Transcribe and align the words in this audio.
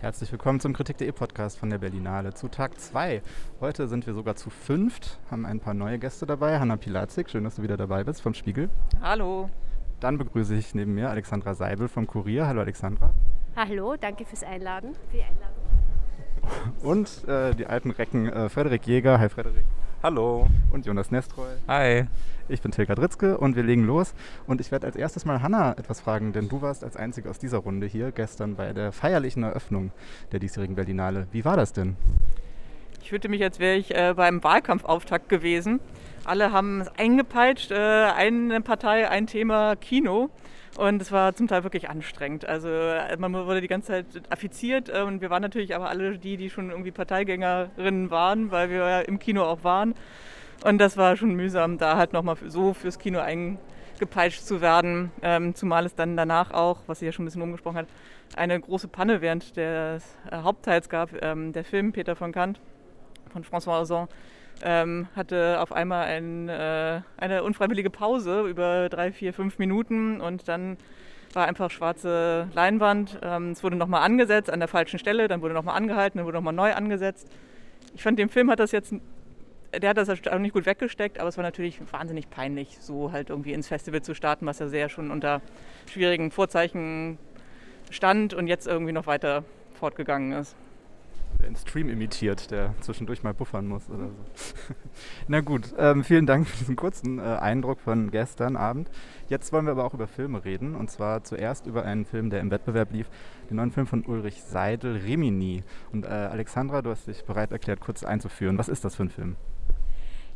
Herzlich 0.00 0.32
willkommen 0.32 0.60
zum 0.60 0.72
Kritik.de 0.72 1.12
Podcast 1.12 1.58
von 1.58 1.68
der 1.68 1.76
Berlinale 1.76 2.32
zu 2.32 2.48
Tag 2.48 2.80
2. 2.80 3.20
Heute 3.60 3.86
sind 3.86 4.06
wir 4.06 4.14
sogar 4.14 4.34
zu 4.34 4.48
fünft, 4.48 5.18
haben 5.30 5.44
ein 5.44 5.60
paar 5.60 5.74
neue 5.74 5.98
Gäste 5.98 6.24
dabei. 6.24 6.58
Hanna 6.58 6.78
Pilatzik, 6.78 7.28
schön, 7.28 7.44
dass 7.44 7.56
du 7.56 7.62
wieder 7.62 7.76
dabei 7.76 8.02
bist 8.02 8.22
vom 8.22 8.32
Spiegel. 8.32 8.70
Hallo. 9.02 9.50
Dann 10.00 10.16
begrüße 10.16 10.54
ich 10.54 10.74
neben 10.74 10.94
mir 10.94 11.10
Alexandra 11.10 11.52
Seibel 11.52 11.86
vom 11.86 12.06
Kurier. 12.06 12.46
Hallo 12.46 12.62
Alexandra. 12.62 13.12
Hallo, 13.54 13.94
danke 14.00 14.24
fürs 14.24 14.42
Einladen. 14.42 14.94
Für 14.94 15.18
die 15.18 15.22
Einladung. 15.22 15.60
Und 16.82 17.28
äh, 17.28 17.54
die 17.54 17.66
alten 17.66 17.90
Recken 17.90 18.26
äh, 18.26 18.48
Frederik 18.48 18.86
Jäger. 18.86 19.18
Hi 19.18 19.28
Frederik. 19.28 19.66
Hallo. 20.02 20.46
Und 20.70 20.86
Jonas 20.86 21.10
Nestroy. 21.10 21.56
Hi. 21.68 22.06
Ich 22.48 22.62
bin 22.62 22.72
Tilka 22.72 22.94
Dritzke 22.94 23.36
und 23.36 23.54
wir 23.54 23.62
legen 23.62 23.84
los. 23.84 24.14
Und 24.46 24.62
ich 24.62 24.72
werde 24.72 24.86
als 24.86 24.96
erstes 24.96 25.26
mal 25.26 25.42
Hanna 25.42 25.72
etwas 25.72 26.00
fragen, 26.00 26.32
denn 26.32 26.48
du 26.48 26.62
warst 26.62 26.84
als 26.84 26.96
Einzige 26.96 27.28
aus 27.28 27.38
dieser 27.38 27.58
Runde 27.58 27.86
hier 27.86 28.10
gestern 28.10 28.56
bei 28.56 28.72
der 28.72 28.92
feierlichen 28.92 29.42
Eröffnung 29.42 29.92
der 30.32 30.40
diesjährigen 30.40 30.74
Berlinale. 30.74 31.26
Wie 31.32 31.44
war 31.44 31.58
das 31.58 31.74
denn? 31.74 31.98
Ich 33.02 33.10
fühlte 33.10 33.28
mich, 33.28 33.42
als 33.42 33.58
wäre 33.58 33.76
ich 33.76 33.94
äh, 33.94 34.14
beim 34.16 34.42
Wahlkampfauftakt 34.42 35.28
gewesen. 35.28 35.80
Alle 36.24 36.50
haben 36.50 36.80
es 36.80 36.88
eingepeitscht, 36.96 37.70
äh, 37.70 37.74
eine 37.76 38.62
Partei, 38.62 39.06
ein 39.06 39.26
Thema, 39.26 39.76
Kino. 39.76 40.30
Und 40.76 41.02
es 41.02 41.10
war 41.10 41.34
zum 41.34 41.48
Teil 41.48 41.64
wirklich 41.64 41.88
anstrengend. 41.88 42.48
Also 42.48 42.68
äh, 42.68 43.16
man 43.16 43.32
wurde 43.32 43.60
die 43.60 43.68
ganze 43.68 43.88
Zeit 43.88 44.06
affiziert 44.30 44.88
äh, 44.88 45.02
und 45.02 45.20
wir 45.20 45.30
waren 45.30 45.42
natürlich 45.42 45.74
aber 45.74 45.88
alle 45.88 46.18
die, 46.18 46.36
die 46.36 46.48
schon 46.48 46.70
irgendwie 46.70 46.92
Parteigängerinnen 46.92 48.10
waren, 48.10 48.50
weil 48.50 48.70
wir 48.70 48.76
ja 48.76 49.00
im 49.00 49.18
Kino 49.18 49.42
auch 49.42 49.64
waren. 49.64 49.94
Und 50.64 50.78
das 50.78 50.96
war 50.96 51.16
schon 51.16 51.34
mühsam, 51.34 51.78
da 51.78 51.96
halt 51.96 52.12
nochmal 52.12 52.36
so 52.46 52.74
fürs 52.74 52.98
Kino 52.98 53.18
eingepeitscht 53.18 54.42
zu 54.42 54.60
werden. 54.60 55.10
Ähm, 55.22 55.54
zumal 55.54 55.86
es 55.86 55.94
dann 55.94 56.16
danach 56.16 56.52
auch, 56.52 56.78
was 56.86 57.00
sie 57.00 57.06
ja 57.06 57.12
schon 57.12 57.24
ein 57.24 57.26
bisschen 57.26 57.42
umgesprochen 57.42 57.78
hat, 57.78 57.88
eine 58.36 58.60
große 58.60 58.88
Panne 58.88 59.20
während 59.22 59.56
des 59.56 60.16
äh, 60.30 60.36
Hauptteils 60.36 60.88
gab. 60.88 61.10
Ähm, 61.22 61.52
der 61.52 61.64
Film 61.64 61.92
Peter 61.92 62.14
von 62.14 62.30
Kant 62.30 62.60
von 63.32 63.44
François 63.44 63.80
Ozon 63.82 64.08
ähm, 64.62 65.08
hatte 65.16 65.60
auf 65.60 65.72
einmal 65.72 66.06
ein, 66.06 66.48
äh, 66.48 67.00
eine 67.16 67.42
unfreiwillige 67.42 67.90
Pause 67.90 68.42
über 68.42 68.88
drei, 68.88 69.12
vier, 69.12 69.32
fünf 69.32 69.58
Minuten 69.58 70.20
und 70.20 70.48
dann 70.48 70.76
war 71.32 71.46
einfach 71.46 71.70
schwarze 71.70 72.48
Leinwand. 72.54 73.18
Ähm, 73.22 73.50
es 73.52 73.62
wurde 73.62 73.76
nochmal 73.76 74.02
angesetzt 74.02 74.50
an 74.50 74.58
der 74.58 74.68
falschen 74.68 74.98
Stelle, 74.98 75.28
dann 75.28 75.42
wurde 75.42 75.54
nochmal 75.54 75.76
angehalten, 75.76 76.18
dann 76.18 76.26
wurde 76.26 76.38
nochmal 76.38 76.54
neu 76.54 76.74
angesetzt. 76.74 77.28
Ich 77.94 78.02
fand, 78.02 78.18
dem 78.18 78.28
Film 78.28 78.50
hat 78.50 78.58
das 78.58 78.72
jetzt, 78.72 78.94
der 79.76 79.90
hat 79.90 79.96
das 79.96 80.08
nicht 80.08 80.52
gut 80.52 80.66
weggesteckt, 80.66 81.18
aber 81.18 81.28
es 81.28 81.36
war 81.36 81.44
natürlich 81.44 81.80
wahnsinnig 81.92 82.30
peinlich, 82.30 82.78
so 82.80 83.12
halt 83.12 83.30
irgendwie 83.30 83.52
ins 83.52 83.68
Festival 83.68 84.02
zu 84.02 84.14
starten, 84.14 84.46
was 84.46 84.58
ja 84.58 84.68
sehr 84.68 84.88
schon 84.88 85.10
unter 85.10 85.40
schwierigen 85.90 86.30
Vorzeichen 86.30 87.18
stand 87.90 88.34
und 88.34 88.46
jetzt 88.46 88.66
irgendwie 88.66 88.92
noch 88.92 89.06
weiter 89.06 89.44
fortgegangen 89.74 90.32
ist 90.32 90.56
den 91.40 91.56
Stream 91.56 91.88
imitiert, 91.88 92.50
der 92.50 92.74
zwischendurch 92.80 93.22
mal 93.22 93.34
buffern 93.34 93.66
muss 93.66 93.88
oder 93.88 94.08
so. 94.08 94.54
Na 95.28 95.40
gut, 95.40 95.74
ähm, 95.78 96.04
vielen 96.04 96.26
Dank 96.26 96.46
für 96.46 96.58
diesen 96.58 96.76
kurzen 96.76 97.18
äh, 97.18 97.22
Eindruck 97.22 97.80
von 97.80 98.10
gestern 98.10 98.56
Abend. 98.56 98.90
Jetzt 99.28 99.52
wollen 99.52 99.66
wir 99.66 99.72
aber 99.72 99.84
auch 99.84 99.94
über 99.94 100.06
Filme 100.06 100.44
reden 100.44 100.74
und 100.74 100.90
zwar 100.90 101.24
zuerst 101.24 101.66
über 101.66 101.84
einen 101.84 102.04
Film, 102.04 102.30
der 102.30 102.40
im 102.40 102.50
Wettbewerb 102.50 102.92
lief, 102.92 103.08
den 103.48 103.56
neuen 103.56 103.70
Film 103.70 103.86
von 103.86 104.04
Ulrich 104.04 104.42
Seidel, 104.42 104.96
Rimini. 104.96 105.62
Und 105.92 106.04
äh, 106.04 106.08
Alexandra, 106.08 106.82
du 106.82 106.90
hast 106.90 107.06
dich 107.06 107.24
bereit 107.24 107.52
erklärt, 107.52 107.80
kurz 107.80 108.04
einzuführen. 108.04 108.58
Was 108.58 108.68
ist 108.68 108.84
das 108.84 108.96
für 108.96 109.04
ein 109.04 109.10
Film? 109.10 109.36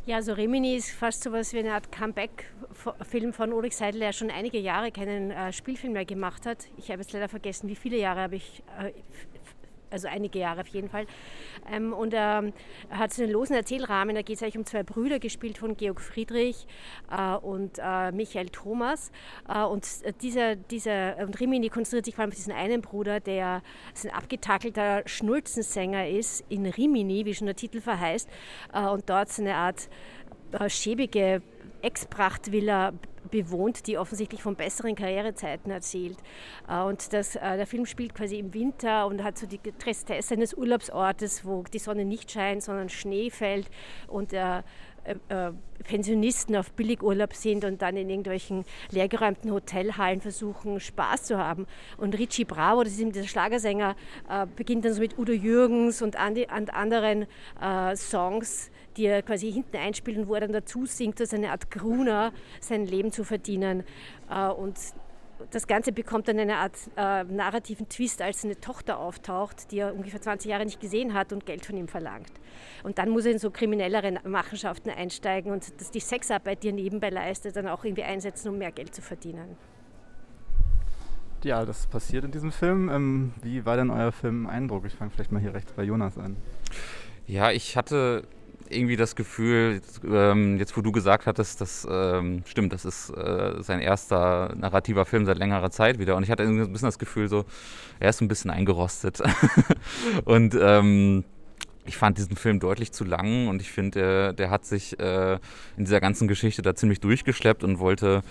Ja, 0.07 0.21
so 0.21 0.31
also 0.31 0.41
Rimini 0.41 0.75
ist 0.75 0.91
fast 0.91 1.23
so 1.23 1.31
was 1.31 1.51
wie 1.53 1.57
eine 1.57 1.73
Art 1.73 1.91
Comeback-Film 1.91 3.33
von 3.33 3.51
Ulrich 3.51 3.75
Seidel, 3.75 4.01
der 4.01 4.13
schon 4.13 4.29
einige 4.29 4.59
Jahre 4.59 4.91
keinen 4.91 5.31
äh, 5.31 5.51
Spielfilm 5.51 5.93
mehr 5.93 6.05
gemacht 6.05 6.45
hat. 6.45 6.67
Ich 6.77 6.91
habe 6.91 7.01
jetzt 7.01 7.11
leider 7.11 7.27
vergessen, 7.27 7.67
wie 7.69 7.75
viele 7.75 7.97
Jahre 7.97 8.21
habe 8.21 8.35
ich 8.35 8.61
äh, 8.79 8.91
also 9.89 10.07
einige 10.07 10.39
Jahre 10.39 10.61
auf 10.61 10.67
jeden 10.67 10.89
Fall. 10.89 11.05
Ähm, 11.71 11.93
und 11.93 12.13
er 12.13 12.51
hat 12.89 13.13
so 13.13 13.23
einen 13.23 13.31
losen 13.31 13.55
Erzählrahmen, 13.55 14.15
da 14.15 14.21
geht 14.21 14.37
es 14.37 14.43
eigentlich 14.43 14.57
um 14.57 14.65
zwei 14.65 14.83
Brüder, 14.83 15.19
gespielt 15.19 15.57
von 15.57 15.77
Georg 15.77 16.01
Friedrich 16.01 16.67
äh, 17.11 17.35
und 17.35 17.79
äh, 17.79 18.11
Michael 18.11 18.49
Thomas. 18.49 19.11
Äh, 19.47 19.63
und 19.63 19.87
dieser, 20.21 20.55
dieser 20.55 21.17
und 21.19 21.39
Rimini 21.39 21.69
konzentriert 21.69 22.05
sich 22.05 22.15
vor 22.15 22.23
allem 22.23 22.31
auf 22.31 22.35
diesen 22.35 22.53
einen 22.53 22.81
Bruder, 22.81 23.19
der 23.19 23.61
ein 24.03 24.09
abgetakelter 24.11 25.03
Schnulzensänger 25.05 26.07
ist 26.07 26.43
in 26.49 26.65
Rimini, 26.65 27.25
wie 27.25 27.33
schon 27.33 27.47
der 27.47 27.55
Titel 27.55 27.81
verheißt, 27.81 28.29
äh, 28.73 28.85
und 28.87 29.09
dort 29.09 29.29
so 29.29 29.41
eine 29.41 29.55
Art 29.55 29.89
äh, 30.51 30.69
schäbige 30.69 31.41
Ex-Prachtvilla 31.81 32.93
bewohnt, 33.29 33.87
die 33.87 33.97
offensichtlich 33.97 34.41
von 34.41 34.55
besseren 34.55 34.95
Karrierezeiten 34.95 35.71
erzählt. 35.71 36.17
Äh, 36.67 36.81
und 36.81 37.13
das, 37.13 37.35
äh, 37.35 37.57
der 37.57 37.67
Film 37.67 37.85
spielt 37.85 38.15
quasi 38.15 38.37
im 38.39 38.53
Winter 38.53 39.07
und 39.07 39.23
hat 39.23 39.37
so 39.37 39.47
die 39.47 39.59
Tristesse 39.59 40.35
eines 40.35 40.53
Urlaubsortes, 40.53 41.45
wo 41.45 41.63
die 41.63 41.79
Sonne 41.79 42.05
nicht 42.05 42.31
scheint, 42.31 42.63
sondern 42.63 42.89
Schnee 42.89 43.29
fällt 43.29 43.69
und 44.07 44.33
äh, 45.05 45.15
äh, 45.29 45.51
Pensionisten 45.83 46.55
auf 46.55 46.71
Billigurlaub 46.71 47.33
sind 47.33 47.63
und 47.63 47.81
dann 47.81 47.95
in 47.95 48.09
irgendwelchen 48.09 48.65
leergeräumten 48.89 49.51
Hotelhallen 49.51 50.19
versuchen, 50.19 50.79
Spaß 50.79 51.25
zu 51.25 51.37
haben. 51.37 51.67
Und 51.97 52.17
Richie 52.17 52.45
Bravo, 52.45 52.83
das 52.83 52.93
ist 52.93 53.01
eben 53.01 53.11
dieser 53.11 53.27
Schlagersänger, 53.27 53.95
äh, 54.27 54.47
beginnt 54.55 54.83
dann 54.85 54.93
so 54.93 55.01
mit 55.01 55.19
Udo 55.19 55.31
Jürgens 55.31 56.01
und 56.01 56.15
anderen 56.17 57.27
Songs, 57.95 58.71
die 58.97 59.05
er 59.05 59.21
quasi 59.21 59.51
hinten 59.51 59.77
einspielt 59.77 60.17
und 60.17 60.27
wo 60.27 60.33
er 60.33 60.41
dann 60.41 60.53
dazu 60.53 60.85
singt, 60.85 61.19
als 61.21 61.33
eine 61.33 61.51
Art 61.51 61.69
Gruner 61.69 62.33
sein 62.59 62.85
Leben 62.85 63.11
zu 63.11 63.23
verdienen. 63.23 63.83
Und 64.57 64.77
das 65.51 65.67
Ganze 65.67 65.91
bekommt 65.91 66.27
dann 66.27 66.39
eine 66.39 66.57
Art 66.57 66.77
äh, 66.95 67.23
narrativen 67.23 67.89
Twist, 67.89 68.21
als 68.21 68.43
eine 68.45 68.59
Tochter 68.59 68.99
auftaucht, 68.99 69.71
die 69.71 69.79
er 69.79 69.93
ungefähr 69.93 70.21
20 70.21 70.49
Jahre 70.49 70.65
nicht 70.65 70.79
gesehen 70.79 71.13
hat 71.13 71.33
und 71.33 71.45
Geld 71.45 71.65
von 71.65 71.77
ihm 71.77 71.87
verlangt. 71.87 72.31
Und 72.83 72.97
dann 72.97 73.09
muss 73.09 73.25
er 73.25 73.31
in 73.31 73.39
so 73.39 73.51
kriminellere 73.51 74.19
Machenschaften 74.23 74.89
einsteigen 74.89 75.51
und 75.51 75.79
dass 75.79 75.91
die 75.91 75.99
Sexarbeit, 75.99 76.63
die 76.63 76.69
er 76.69 76.73
nebenbei 76.73 77.09
leistet, 77.09 77.55
dann 77.55 77.67
auch 77.67 77.83
irgendwie 77.83 78.03
einsetzen, 78.03 78.49
um 78.49 78.57
mehr 78.57 78.71
Geld 78.71 78.95
zu 78.95 79.01
verdienen. 79.01 79.57
Ja, 81.43 81.63
das 81.63 81.85
passiert 81.87 82.25
in 82.25 82.31
diesem 82.31 82.51
Film. 82.51 82.89
Ähm, 82.89 83.33
wie 83.43 83.65
war 83.65 83.77
denn 83.77 83.91
euer 83.91 84.11
Film-Eindruck? 84.11 84.85
Ich 84.85 84.95
fange 84.95 85.11
vielleicht 85.11 85.31
mal 85.31 85.39
hier 85.39 85.53
rechts 85.53 85.73
bei 85.73 85.83
Jonas 85.83 86.17
an. 86.17 86.37
Ja, 87.27 87.51
ich 87.51 87.77
hatte 87.77 88.27
irgendwie 88.75 88.95
das 88.95 89.15
Gefühl, 89.15 89.81
ähm, 90.05 90.57
jetzt 90.57 90.75
wo 90.77 90.81
du 90.81 90.91
gesagt 90.91 91.25
hattest, 91.25 91.61
das 91.61 91.87
ähm, 91.89 92.43
stimmt, 92.45 92.73
das 92.73 92.85
ist 92.85 93.09
äh, 93.09 93.61
sein 93.61 93.79
erster 93.79 94.53
narrativer 94.55 95.05
Film 95.05 95.25
seit 95.25 95.37
längerer 95.37 95.71
Zeit 95.71 95.99
wieder. 95.99 96.15
Und 96.15 96.23
ich 96.23 96.29
hatte 96.29 96.43
ein 96.43 96.71
bisschen 96.71 96.87
das 96.87 96.99
Gefühl, 96.99 97.27
so, 97.27 97.45
er 97.99 98.09
ist 98.09 98.21
ein 98.21 98.27
bisschen 98.27 98.51
eingerostet. 98.51 99.21
und 100.25 100.57
ähm, 100.59 101.23
ich 101.85 101.97
fand 101.97 102.17
diesen 102.17 102.35
Film 102.35 102.59
deutlich 102.59 102.91
zu 102.91 103.03
lang 103.03 103.47
und 103.47 103.61
ich 103.61 103.71
finde, 103.71 103.99
der, 103.99 104.33
der 104.33 104.49
hat 104.49 104.65
sich 104.65 104.99
äh, 104.99 105.33
in 105.77 105.85
dieser 105.85 106.01
ganzen 106.01 106.27
Geschichte 106.27 106.61
da 106.61 106.75
ziemlich 106.75 106.99
durchgeschleppt 106.99 107.63
und 107.63 107.79
wollte 107.79 108.23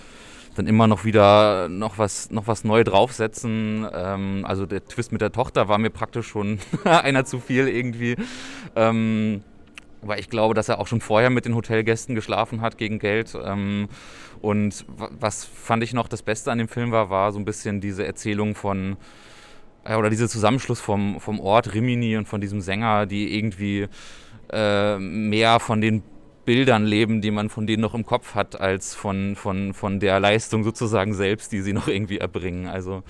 dann 0.55 0.67
immer 0.67 0.87
noch 0.87 1.05
wieder 1.05 1.69
noch 1.69 1.99
was, 1.99 2.31
noch 2.31 2.47
was 2.47 2.65
neu 2.65 2.85
draufsetzen. 2.85 3.87
Ähm, 3.93 4.45
also 4.47 4.67
der 4.67 4.85
Twist 4.85 5.13
mit 5.13 5.21
der 5.21 5.33
Tochter 5.33 5.69
war 5.69 5.79
mir 5.79 5.91
praktisch 5.91 6.29
schon 6.29 6.59
einer 6.85 7.25
zu 7.25 7.41
viel 7.41 7.69
irgendwie. 7.69 8.17
Ähm, 8.77 9.43
weil 10.07 10.21
ich 10.21 10.29
glaube, 10.29 10.55
dass 10.55 10.69
er 10.69 10.79
auch 10.79 10.87
schon 10.87 11.01
vorher 11.01 11.31
mit 11.31 11.45
den 11.45 11.55
Hotelgästen 11.55 12.15
geschlafen 12.15 12.61
hat 12.61 12.79
gegen 12.79 12.99
Geld. 12.99 13.37
Ähm, 13.43 13.89
und 14.41 14.85
was 14.97 15.45
fand 15.45 15.83
ich 15.83 15.93
noch 15.93 16.09
das 16.09 16.23
Beste 16.23 16.53
an 16.53 16.59
dem 16.59 16.69
Film 16.69 16.91
war, 16.91 17.11
war 17.11 17.33
so 17.33 17.39
ein 17.39 17.45
bisschen 17.45 17.81
diese 17.81 18.07
Erzählung 18.07 18.55
von, 18.55 18.97
äh, 19.85 19.97
oder 19.97 20.11
dieser 20.11 20.29
Zusammenschluss 20.29 20.81
vom, 20.81 21.21
vom 21.21 21.41
Ort 21.41 21.75
Rimini 21.75 22.17
und 22.17 22.29
von 22.29 22.41
diesem 22.41 22.61
Sänger, 22.61 23.07
die 23.07 23.37
irgendwie 23.37 23.89
äh, 24.53 24.99
mehr 24.99 25.61
von 25.61 25.81
den 25.81 26.03
Bildern 26.45 26.85
leben, 26.85 27.21
die 27.23 27.31
man 27.31 27.49
von 27.49 27.67
denen 27.67 27.81
noch 27.81 27.95
im 27.95 28.05
Kopf 28.05 28.35
hat, 28.35 28.61
als 28.61 28.95
von, 28.95 29.35
von, 29.35 29.73
von 29.73 29.99
der 29.99 30.21
Leistung 30.21 30.63
sozusagen 30.63 31.15
selbst, 31.15 31.53
die 31.53 31.63
sie 31.63 31.73
noch 31.73 31.89
irgendwie 31.89 32.19
erbringen. 32.19 32.69
Also 32.69 33.03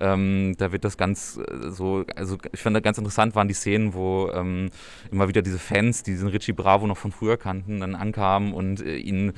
ähm, 0.00 0.54
da 0.58 0.72
wird 0.72 0.84
das 0.84 0.96
ganz 0.96 1.38
äh, 1.38 1.70
so, 1.70 2.04
also 2.16 2.38
ich 2.52 2.60
fand 2.60 2.82
ganz 2.82 2.98
interessant 2.98 3.34
waren 3.34 3.48
die 3.48 3.54
Szenen, 3.54 3.94
wo 3.94 4.30
ähm, 4.32 4.70
immer 5.10 5.28
wieder 5.28 5.42
diese 5.42 5.58
Fans, 5.58 6.02
die 6.02 6.12
diesen 6.12 6.28
Richie 6.28 6.52
Bravo 6.52 6.86
noch 6.86 6.96
von 6.96 7.12
früher 7.12 7.36
kannten, 7.36 7.80
dann 7.80 7.94
ankamen 7.94 8.52
und 8.52 8.80
äh, 8.80 8.96
ihn 8.96 9.32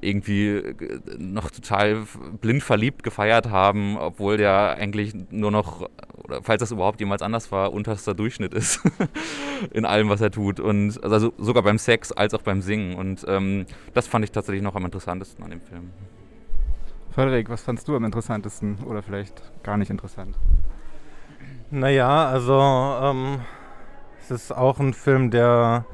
irgendwie 0.00 0.48
äh, 0.48 1.00
noch 1.18 1.50
total 1.50 2.04
blind 2.40 2.62
verliebt 2.62 3.02
gefeiert 3.02 3.50
haben, 3.50 3.96
obwohl 3.96 4.36
der 4.36 4.76
eigentlich 4.76 5.14
nur 5.30 5.50
noch, 5.50 5.88
oder 6.14 6.42
falls 6.42 6.60
das 6.60 6.70
überhaupt 6.70 7.00
jemals 7.00 7.22
anders 7.22 7.50
war, 7.52 7.72
unterster 7.72 8.14
Durchschnitt 8.14 8.54
ist 8.54 8.80
in 9.72 9.84
allem, 9.84 10.08
was 10.08 10.20
er 10.20 10.30
tut. 10.30 10.60
Und 10.60 11.02
also 11.02 11.32
sogar 11.38 11.62
beim 11.62 11.78
Sex 11.78 12.12
als 12.12 12.34
auch 12.34 12.42
beim 12.42 12.62
Singen. 12.62 12.94
Und 12.94 13.24
ähm, 13.28 13.66
das 13.94 14.06
fand 14.06 14.24
ich 14.24 14.32
tatsächlich 14.32 14.62
noch 14.62 14.74
am 14.74 14.84
interessantesten 14.84 15.44
an 15.44 15.50
dem 15.50 15.60
Film. 15.60 15.90
Frederik, 17.14 17.48
was 17.48 17.62
fandst 17.62 17.86
du 17.86 17.94
am 17.94 18.04
interessantesten 18.04 18.78
oder 18.84 19.00
vielleicht 19.00 19.40
gar 19.62 19.76
nicht 19.76 19.88
interessant? 19.88 20.36
Naja, 21.70 22.26
also 22.26 22.60
ähm, 22.60 23.40
es 24.20 24.32
ist 24.32 24.50
auch 24.50 24.80
ein 24.80 24.94
Film, 24.94 25.30
der, 25.30 25.84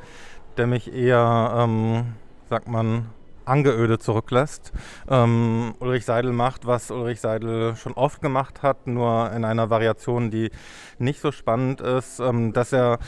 der 0.56 0.66
mich 0.66 0.90
eher, 0.94 1.52
ähm, 1.58 2.14
sagt 2.48 2.68
man, 2.68 3.10
angeödet 3.50 4.02
zurücklässt. 4.02 4.72
Ähm, 5.08 5.74
Ulrich 5.80 6.04
Seidel 6.04 6.32
macht, 6.32 6.66
was 6.66 6.90
Ulrich 6.90 7.20
Seidel 7.20 7.76
schon 7.76 7.92
oft 7.92 8.22
gemacht 8.22 8.62
hat, 8.62 8.86
nur 8.86 9.30
in 9.32 9.44
einer 9.44 9.68
Variation, 9.68 10.30
die 10.30 10.50
nicht 10.98 11.20
so 11.20 11.32
spannend 11.32 11.80
ist. 11.80 12.20
Ähm, 12.20 12.52
dass 12.52 12.72
er 12.72 12.98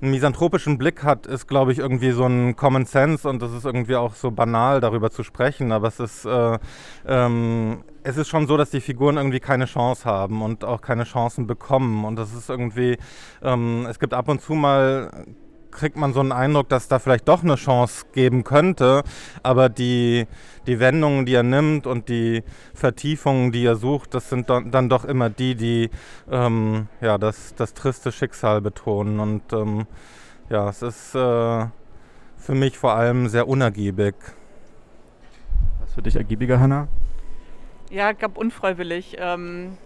einen 0.00 0.10
misanthropischen 0.10 0.78
Blick 0.78 1.04
hat, 1.04 1.26
ist, 1.26 1.46
glaube 1.46 1.72
ich, 1.72 1.78
irgendwie 1.78 2.12
so 2.12 2.24
ein 2.24 2.56
Common 2.56 2.86
Sense 2.86 3.28
und 3.28 3.42
das 3.42 3.52
ist 3.52 3.64
irgendwie 3.64 3.96
auch 3.96 4.14
so 4.14 4.30
banal, 4.30 4.80
darüber 4.80 5.10
zu 5.10 5.22
sprechen. 5.22 5.72
Aber 5.72 5.88
es 5.88 6.00
ist, 6.00 6.24
äh, 6.24 6.58
ähm, 7.06 7.84
es 8.02 8.16
ist 8.16 8.28
schon 8.28 8.46
so, 8.46 8.56
dass 8.56 8.70
die 8.70 8.80
Figuren 8.80 9.18
irgendwie 9.18 9.40
keine 9.40 9.66
Chance 9.66 10.04
haben 10.06 10.42
und 10.42 10.64
auch 10.64 10.80
keine 10.80 11.04
Chancen 11.04 11.46
bekommen. 11.46 12.04
Und 12.04 12.16
das 12.16 12.32
ist 12.32 12.48
irgendwie, 12.48 12.96
ähm, 13.42 13.86
es 13.88 13.98
gibt 13.98 14.14
ab 14.14 14.28
und 14.28 14.40
zu 14.40 14.54
mal 14.54 15.10
kriegt 15.70 15.96
man 15.96 16.12
so 16.12 16.20
einen 16.20 16.32
Eindruck, 16.32 16.68
dass 16.68 16.88
da 16.88 16.98
vielleicht 16.98 17.28
doch 17.28 17.42
eine 17.42 17.56
Chance 17.56 18.06
geben 18.12 18.44
könnte. 18.44 19.02
Aber 19.42 19.68
die, 19.68 20.26
die 20.66 20.80
Wendungen, 20.80 21.26
die 21.26 21.34
er 21.34 21.42
nimmt 21.42 21.86
und 21.86 22.08
die 22.08 22.42
Vertiefungen, 22.74 23.52
die 23.52 23.64
er 23.64 23.76
sucht, 23.76 24.14
das 24.14 24.30
sind 24.30 24.50
dann 24.50 24.88
doch 24.88 25.04
immer 25.04 25.30
die, 25.30 25.54
die 25.54 25.90
ähm, 26.30 26.88
ja, 27.00 27.18
das, 27.18 27.54
das 27.54 27.74
triste 27.74 28.12
Schicksal 28.12 28.60
betonen. 28.60 29.20
Und 29.20 29.52
ähm, 29.52 29.86
ja, 30.48 30.68
es 30.68 30.82
ist 30.82 31.14
äh, 31.14 31.66
für 32.36 32.54
mich 32.54 32.78
vor 32.78 32.94
allem 32.94 33.28
sehr 33.28 33.48
unergiebig. 33.48 34.14
Was 35.80 35.94
für 35.94 36.02
dich 36.02 36.16
ergiebiger, 36.16 36.60
Hannah? 36.60 36.88
Ja, 37.90 38.12
gab 38.12 38.36
unfreiwillig. 38.38 39.16
Ähm 39.18 39.76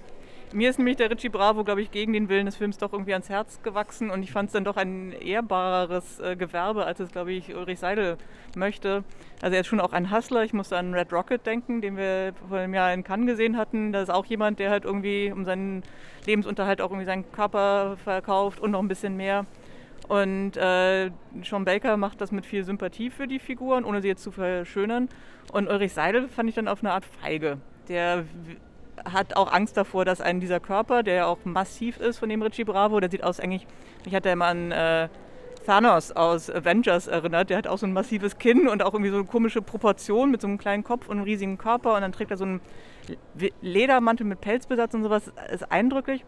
mir 0.55 0.71
ist 0.71 0.79
nämlich 0.79 0.97
der 0.97 1.11
Richie 1.11 1.29
Bravo, 1.29 1.65
glaube 1.65 1.83
ich, 1.83 1.91
gegen 1.91 2.13
den 2.13 2.29
Willen 2.29 2.47
des 2.47 2.57
Films 2.57 2.79
doch 2.79 2.93
irgendwie 2.93 3.13
ans 3.13 3.29
Herz 3.29 3.61
gewachsen 3.63 4.11
und 4.11 4.23
ich 4.23 4.31
fand 4.31 4.47
es 4.47 4.53
dann 4.53 4.65
doch 4.65 4.77
ein 4.77 5.13
ehrbareres 5.13 6.21
äh, 6.21 6.37
Gewerbe, 6.37 6.87
als 6.87 7.01
es, 7.01 7.11
glaube 7.11 7.33
ich, 7.33 7.55
Ulrich 7.55 7.81
Seidel 7.81 8.17
möchte. 8.57 9.03
Also 9.43 9.55
er 9.55 9.61
ist 9.61 9.67
schon 9.67 9.81
auch 9.81 9.93
ein 9.93 10.11
Hustler. 10.11 10.45
Ich 10.45 10.53
musste 10.53 10.77
an 10.77 10.95
Red 10.95 11.13
Rocket 11.13 11.45
denken, 11.45 11.81
den 11.81 11.97
wir 11.97 12.33
vor 12.49 12.59
einem 12.59 12.73
Jahr 12.73 12.95
in 12.95 13.03
Cannes 13.03 13.27
gesehen 13.27 13.57
hatten. 13.57 13.93
Das 13.93 14.05
ist 14.05 14.11
auch 14.11 14.27
jemand, 14.27 14.61
der 14.61 14.71
halt 14.71 14.85
irgendwie 14.85 15.33
um 15.33 15.45
seinen 15.45 15.83
Lebensunterhalt 16.25 16.81
auch 16.81 16.91
irgendwie 16.91 17.07
seinen 17.07 17.31
Körper 17.33 17.97
verkauft 17.97 18.61
und 18.61 18.71
noch 18.71 18.81
ein 18.81 18.89
bisschen 18.89 19.17
mehr. 19.17 19.47
Und 20.09 20.57
äh, 20.57 21.11
Sean 21.43 21.65
Baker 21.65 21.97
macht 21.97 22.21
das 22.21 22.31
mit 22.31 22.47
viel 22.47 22.63
Sympathie 22.63 23.11
für 23.11 23.27
die 23.27 23.39
Figuren, 23.39 23.85
ohne 23.85 24.03
sie 24.03 24.09
jetzt 24.09 24.23
zu 24.23 24.31
verschönern. 24.31 25.09
Und 25.53 25.69
Ulrich 25.69 25.95
Seidel 25.95 26.29
fand 26.29 26.49
ich 26.49 26.55
dann 26.55 26.69
auf 26.69 26.83
eine 26.83 26.93
Art 26.93 27.05
feige. 27.05 27.59
Der 27.89 28.25
hat 29.05 29.37
auch 29.37 29.53
Angst 29.53 29.77
davor, 29.77 30.05
dass 30.05 30.21
ein 30.21 30.41
dieser 30.41 30.61
Körper, 30.61 31.03
der 31.03 31.15
ja 31.15 31.27
auch 31.27 31.39
massiv 31.45 31.99
ist 31.99 32.19
von 32.19 32.29
dem 32.29 32.43
Richie 32.43 32.65
Bravo, 32.65 33.01
der 33.01 33.11
sieht 33.11 33.25
aus 33.25 33.41
eigentlich, 33.41 33.67
ich 34.05 34.15
hatte 34.15 34.29
immer 34.29 34.47
an 34.47 34.73
äh, 34.73 35.09
Thanos 35.65 36.13
aus 36.13 36.51
Avengers 36.51 37.07
erinnert, 37.07 37.51
der 37.51 37.59
hat 37.59 37.67
auch 37.67 37.79
so 37.79 37.87
ein 37.87 37.93
massives 37.93 38.39
Kinn 38.39 38.69
und 38.69 38.83
auch 38.83 38.93
irgendwie 38.93 39.11
so 39.11 39.17
eine 39.17 39.25
komische 39.25 39.63
Proportion 39.63 40.31
mit 40.31 40.41
so 40.41 40.47
einem 40.47 40.59
kleinen 40.59 40.85
Kopf 40.85 41.09
und 41.09 41.17
einem 41.17 41.25
riesigen 41.25 41.59
Körper 41.59 41.95
und 41.95 42.03
dann 42.03 42.13
trägt 42.13 42.31
er 42.31 42.37
so 42.37 42.45
einen 42.45 42.61
Ledermantel 43.61 44.27
mit 44.27 44.41
Pelzbesatz 44.41 44.95
und 44.95 45.03
sowas, 45.03 45.33
ist 45.53 45.71
eindrücklich. 45.71 46.25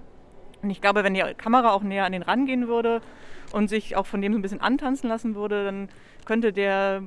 Und 0.62 0.70
ich 0.70 0.80
glaube, 0.80 1.04
wenn 1.04 1.14
die 1.14 1.22
Kamera 1.36 1.72
auch 1.72 1.82
näher 1.82 2.04
an 2.04 2.12
den 2.12 2.22
rangehen 2.22 2.66
würde 2.66 3.00
und 3.52 3.69
sich 3.69 3.96
auch 3.96 4.06
von 4.06 4.20
dem 4.20 4.32
so 4.32 4.38
ein 4.38 4.42
bisschen 4.42 4.60
antanzen 4.60 5.08
lassen 5.08 5.34
würde, 5.34 5.64
dann 5.64 5.88
könnte 6.24 6.52
der 6.52 7.02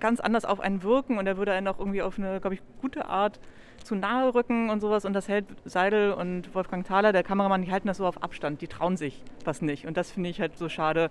ganz 0.00 0.20
anders 0.20 0.44
auf 0.44 0.60
einen 0.60 0.82
wirken 0.82 1.18
und 1.18 1.26
er 1.26 1.36
würde 1.36 1.52
einen 1.52 1.68
auch 1.68 1.78
irgendwie 1.78 2.02
auf 2.02 2.18
eine, 2.18 2.40
glaube 2.40 2.54
ich, 2.54 2.62
gute 2.80 3.06
Art 3.06 3.40
zu 3.84 3.94
nahe 3.94 4.34
rücken 4.34 4.70
und 4.70 4.80
sowas. 4.80 5.04
Und 5.04 5.12
das 5.12 5.28
hält 5.28 5.46
Seidel 5.64 6.12
und 6.12 6.54
Wolfgang 6.54 6.86
Thaler, 6.86 7.12
der 7.12 7.22
Kameramann, 7.22 7.62
die 7.62 7.72
halten 7.72 7.88
das 7.88 7.98
so 7.98 8.06
auf 8.06 8.22
Abstand. 8.22 8.60
Die 8.60 8.68
trauen 8.68 8.96
sich 8.96 9.22
was 9.44 9.62
nicht. 9.62 9.86
Und 9.86 9.96
das 9.96 10.10
finde 10.10 10.30
ich 10.30 10.40
halt 10.40 10.56
so 10.56 10.68
schade. 10.68 11.10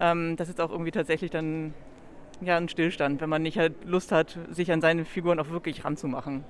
Ähm, 0.00 0.36
das 0.36 0.48
ist 0.48 0.60
auch 0.60 0.70
irgendwie 0.70 0.90
tatsächlich 0.90 1.30
dann 1.30 1.74
ja 2.40 2.56
ein 2.56 2.68
Stillstand, 2.68 3.20
wenn 3.20 3.28
man 3.28 3.42
nicht 3.42 3.58
halt 3.58 3.84
Lust 3.84 4.12
hat, 4.12 4.38
sich 4.50 4.70
an 4.72 4.80
seine 4.80 5.04
Figuren 5.04 5.38
auch 5.38 5.50
wirklich 5.50 5.84
ranzumachen. 5.84 6.44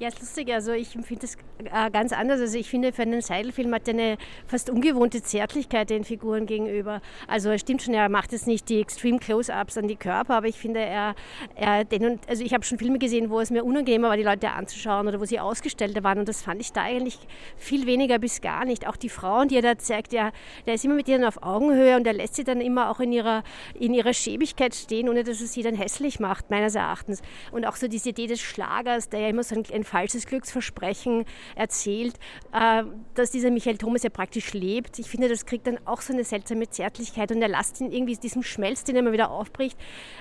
Ja, 0.00 0.06
ist 0.06 0.20
lustig. 0.20 0.52
Also 0.52 0.70
ich 0.70 0.90
finde 0.90 1.16
das 1.22 1.34
äh, 1.64 1.90
ganz 1.90 2.12
anders. 2.12 2.40
Also 2.40 2.56
ich 2.56 2.70
finde, 2.70 2.92
für 2.92 3.02
einen 3.02 3.20
Seidelfilm 3.20 3.74
hat 3.74 3.88
er 3.88 3.94
eine 3.94 4.16
fast 4.46 4.70
ungewohnte 4.70 5.22
Zärtlichkeit 5.22 5.90
den 5.90 6.04
Figuren 6.04 6.46
gegenüber. 6.46 7.00
Also 7.26 7.50
es 7.50 7.62
stimmt 7.62 7.82
schon, 7.82 7.94
er 7.94 8.08
macht 8.08 8.30
jetzt 8.30 8.46
nicht 8.46 8.68
die 8.68 8.80
Extreme 8.80 9.18
Close-Ups 9.18 9.76
an 9.76 9.88
die 9.88 9.96
Körper, 9.96 10.36
aber 10.36 10.46
ich 10.46 10.54
finde, 10.54 10.78
er, 10.78 11.16
er 11.56 11.84
den, 11.84 12.20
also 12.28 12.44
ich 12.44 12.54
habe 12.54 12.64
schon 12.64 12.78
Filme 12.78 13.00
gesehen, 13.00 13.28
wo 13.28 13.40
es 13.40 13.50
mir 13.50 13.64
unangenehmer 13.64 14.10
war, 14.10 14.16
die 14.16 14.22
Leute 14.22 14.50
anzuschauen 14.50 15.08
oder 15.08 15.20
wo 15.20 15.24
sie 15.24 15.40
Ausgestellte 15.40 16.04
waren 16.04 16.20
und 16.20 16.28
das 16.28 16.42
fand 16.42 16.60
ich 16.60 16.72
da 16.72 16.82
eigentlich 16.82 17.18
viel 17.56 17.86
weniger 17.86 18.20
bis 18.20 18.40
gar 18.40 18.64
nicht. 18.64 18.86
Auch 18.86 18.96
die 18.96 19.08
Frauen, 19.08 19.48
die 19.48 19.56
er 19.56 19.62
da 19.62 19.78
zeigt, 19.78 20.12
ja, 20.12 20.30
der 20.66 20.74
ist 20.74 20.84
immer 20.84 20.94
mit 20.94 21.08
ihnen 21.08 21.24
auf 21.24 21.42
Augenhöhe 21.42 21.96
und 21.96 22.06
er 22.06 22.12
lässt 22.12 22.36
sie 22.36 22.44
dann 22.44 22.60
immer 22.60 22.90
auch 22.90 23.00
in 23.00 23.10
ihrer, 23.10 23.42
in 23.74 23.94
ihrer 23.94 24.14
Schäbigkeit 24.14 24.76
stehen, 24.76 25.08
ohne 25.08 25.24
dass 25.24 25.40
es 25.40 25.54
sie 25.54 25.64
dann 25.64 25.74
hässlich 25.74 26.20
macht, 26.20 26.50
meines 26.50 26.76
Erachtens. 26.76 27.20
Und 27.50 27.66
auch 27.66 27.74
so 27.74 27.88
diese 27.88 28.10
Idee 28.10 28.28
des 28.28 28.40
Schlagers, 28.40 29.08
der 29.08 29.20
ja 29.20 29.28
immer 29.30 29.42
so 29.42 29.56
ein, 29.56 29.64
ein 29.74 29.87
falsches 29.88 30.26
Glücksversprechen 30.26 31.24
erzählt, 31.56 32.14
äh, 32.52 32.84
dass 33.14 33.30
dieser 33.30 33.50
Michael 33.50 33.78
Thomas 33.78 34.02
ja 34.02 34.10
praktisch 34.10 34.52
lebt. 34.52 34.98
Ich 34.98 35.08
finde, 35.08 35.28
das 35.28 35.46
kriegt 35.46 35.66
dann 35.66 35.78
auch 35.84 36.00
so 36.00 36.12
eine 36.12 36.24
seltsame 36.24 36.68
Zärtlichkeit 36.68 37.32
und 37.32 37.42
er 37.42 37.48
lässt 37.48 37.80
ihn 37.80 37.90
irgendwie 37.90 38.16
diesen 38.16 38.42
Schmelz, 38.42 38.84
den 38.84 38.96
er 38.96 39.00
immer 39.00 39.12
wieder 39.12 39.30
aufbricht, 39.30 39.78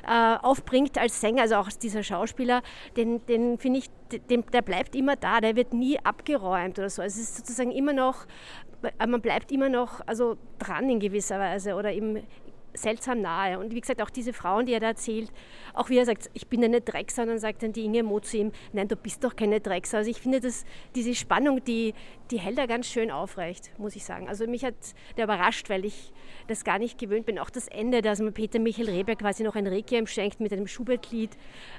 äh, 0.07 0.35
aufbringt 0.41 0.97
als 0.97 1.21
Sänger, 1.21 1.43
also 1.43 1.55
auch 1.55 1.69
dieser 1.69 2.03
Schauspieler, 2.03 2.61
den, 2.95 3.25
den 3.27 3.57
finde 3.57 3.79
ich, 3.79 3.89
den, 4.29 4.45
der 4.53 4.61
bleibt 4.61 4.95
immer 4.95 5.15
da, 5.15 5.41
der 5.41 5.55
wird 5.55 5.73
nie 5.73 5.99
abgeräumt 5.99 6.79
oder 6.79 6.89
so. 6.89 7.01
Also 7.01 7.19
es 7.19 7.29
ist 7.29 7.37
sozusagen 7.37 7.71
immer 7.71 7.93
noch, 7.93 8.25
man 8.99 9.21
bleibt 9.21 9.51
immer 9.51 9.69
noch 9.69 10.01
also 10.05 10.37
dran 10.59 10.89
in 10.89 10.99
gewisser 10.99 11.39
Weise 11.39 11.75
oder 11.75 11.91
im, 11.91 12.23
seltsam 12.77 13.21
nahe. 13.21 13.59
Und 13.59 13.73
wie 13.73 13.81
gesagt, 13.81 14.01
auch 14.01 14.09
diese 14.09 14.33
Frauen, 14.33 14.65
die 14.65 14.73
er 14.73 14.79
da 14.79 14.87
erzählt, 14.87 15.31
auch 15.73 15.89
wie 15.89 15.97
er 15.97 16.05
sagt, 16.05 16.29
ich 16.33 16.47
bin 16.47 16.63
eine 16.63 16.81
Drecksau, 16.81 17.25
dann 17.25 17.39
sagt 17.39 17.63
dann 17.63 17.73
die 17.73 17.85
Inge 17.85 18.03
Mo 18.03 18.19
zu 18.19 18.37
ihm, 18.37 18.51
nein, 18.73 18.87
du 18.87 18.95
bist 18.95 19.23
doch 19.23 19.35
keine 19.35 19.59
Drecksau. 19.59 19.97
Also 19.97 20.09
ich 20.09 20.21
finde, 20.21 20.39
dass 20.39 20.65
diese 20.95 21.13
Spannung, 21.15 21.63
die, 21.63 21.93
die 22.31 22.39
hält 22.39 22.57
er 22.57 22.67
ganz 22.67 22.87
schön 22.87 23.11
aufrecht, 23.11 23.71
muss 23.77 23.95
ich 23.95 24.05
sagen. 24.05 24.27
Also 24.27 24.47
mich 24.47 24.63
hat 24.63 24.75
der 25.17 25.25
überrascht, 25.25 25.69
weil 25.69 25.85
ich 25.85 26.11
das 26.47 26.63
gar 26.63 26.79
nicht 26.79 26.97
gewöhnt 26.97 27.25
bin. 27.25 27.39
Auch 27.39 27.49
das 27.49 27.67
Ende, 27.67 28.01
dass 28.01 28.19
man 28.19 28.33
Peter 28.33 28.59
Michael 28.59 28.89
Rehberg 28.89 29.19
quasi 29.19 29.43
noch 29.43 29.55
ein 29.55 29.67
Requiem 29.67 30.07
schenkt 30.07 30.39
mit 30.39 30.53
einem 30.53 30.67
Schubert-Lied, 30.67 31.31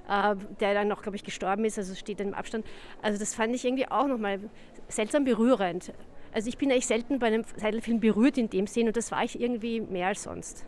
äh, 0.08 0.34
der 0.60 0.74
dann 0.74 0.88
noch, 0.88 1.02
glaube 1.02 1.16
ich, 1.16 1.24
gestorben 1.24 1.64
ist, 1.64 1.78
also 1.78 1.94
steht 1.94 2.20
dann 2.20 2.28
im 2.28 2.34
Abstand. 2.34 2.66
Also 3.02 3.18
das 3.18 3.34
fand 3.34 3.54
ich 3.54 3.64
irgendwie 3.64 3.88
auch 3.88 4.06
nochmal 4.06 4.40
seltsam 4.88 5.24
berührend. 5.24 5.92
Also 6.32 6.48
ich 6.48 6.58
bin 6.58 6.70
eigentlich 6.70 6.86
selten 6.86 7.18
bei 7.18 7.28
einem 7.28 7.44
Seidelfilm 7.56 8.00
berührt 8.00 8.38
in 8.38 8.50
dem 8.50 8.66
Sinn 8.66 8.86
und 8.86 8.96
das 8.96 9.10
war 9.10 9.24
ich 9.24 9.40
irgendwie 9.40 9.80
mehr 9.80 10.08
als 10.08 10.24
sonst. 10.24 10.66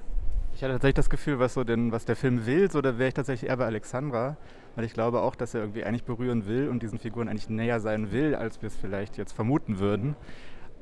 Ich 0.60 0.64
hatte 0.64 0.74
tatsächlich 0.74 0.96
das 0.96 1.08
Gefühl, 1.08 1.38
was, 1.38 1.54
so 1.54 1.64
den, 1.64 1.90
was 1.90 2.04
der 2.04 2.16
Film 2.16 2.44
will, 2.44 2.70
so 2.70 2.82
da 2.82 2.98
wäre 2.98 3.08
ich 3.08 3.14
tatsächlich 3.14 3.48
eher 3.48 3.56
bei 3.56 3.64
Alexandra, 3.64 4.36
weil 4.76 4.84
ich 4.84 4.92
glaube 4.92 5.22
auch, 5.22 5.34
dass 5.34 5.54
er 5.54 5.62
irgendwie 5.62 5.84
eigentlich 5.84 6.04
berühren 6.04 6.46
will 6.46 6.68
und 6.68 6.82
diesen 6.82 6.98
Figuren 6.98 7.30
eigentlich 7.30 7.48
näher 7.48 7.80
sein 7.80 8.12
will, 8.12 8.34
als 8.34 8.60
wir 8.60 8.66
es 8.66 8.76
vielleicht 8.76 9.16
jetzt 9.16 9.32
vermuten 9.32 9.78
würden. 9.78 10.16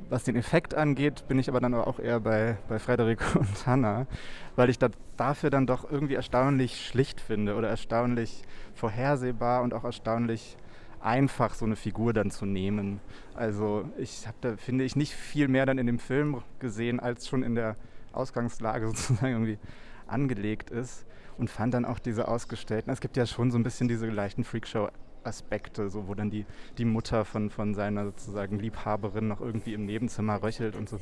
Was 0.09 0.25
den 0.25 0.35
Effekt 0.35 0.75
angeht, 0.75 1.29
bin 1.29 1.39
ich 1.39 1.49
aber 1.49 1.61
dann 1.61 1.75
auch 1.75 2.01
eher 2.01 2.19
bei, 2.19 2.59
bei 2.69 2.81
Frederik 2.81 3.21
und 3.37 3.67
Hannah, 3.69 4.09
weil 4.57 4.69
ich 4.69 4.81
das 4.81 4.91
dafür 5.17 5.51
dann 5.51 5.69
doch 5.69 5.89
irgendwie 5.89 6.15
erstaunlich 6.15 6.85
schlicht 6.85 7.21
finde 7.21 7.55
oder 7.55 7.69
erstaunlich 7.69 8.43
vorhersehbar 8.75 9.63
und 9.63 9.75
auch 9.75 9.85
erstaunlich 9.85 10.57
einfach 10.99 11.55
so 11.55 11.67
eine 11.67 11.77
Figur 11.77 12.13
dann 12.13 12.33
zu 12.33 12.47
nehmen. 12.47 12.99
Also 13.33 13.89
ich 13.97 14.27
habe 14.27 14.39
da, 14.41 14.57
finde 14.57 14.83
ich, 14.83 14.97
nicht 14.97 15.15
viel 15.15 15.47
mehr 15.47 15.67
dann 15.67 15.79
in 15.79 15.87
dem 15.87 16.01
Film 16.01 16.43
gesehen, 16.59 16.99
als 16.99 17.29
schon 17.29 17.45
in 17.45 17.55
der 17.55 17.77
Ausgangslage 18.13 18.87
sozusagen 18.89 19.33
irgendwie 19.33 19.59
angelegt 20.07 20.71
ist 20.71 21.07
und 21.37 21.51
fand 21.51 21.75
dann 21.75 21.85
auch 21.85 21.99
diese 21.99 22.29
Ausgestellten, 22.29 22.93
es 22.93 23.01
gibt 23.01 23.17
ja 23.17 23.27
schon 23.27 23.51
so 23.51 23.59
ein 23.59 23.63
bisschen 23.63 23.89
diese 23.89 24.07
leichten 24.07 24.45
Freakshow-Aspekte, 24.45 25.91
so, 25.91 26.09
wo 26.09 26.15
dann 26.15 26.31
die, 26.31 26.47
die 26.79 26.85
Mutter 26.85 27.25
von, 27.25 27.51
von 27.51 27.75
seiner 27.75 28.05
sozusagen 28.07 28.59
Liebhaberin 28.59 29.29
noch 29.29 29.41
irgendwie 29.41 29.75
im 29.75 29.87
Nebenzimmer 29.87 30.43
röchelt 30.43 30.77
und 30.77 30.89
so. 30.89 30.99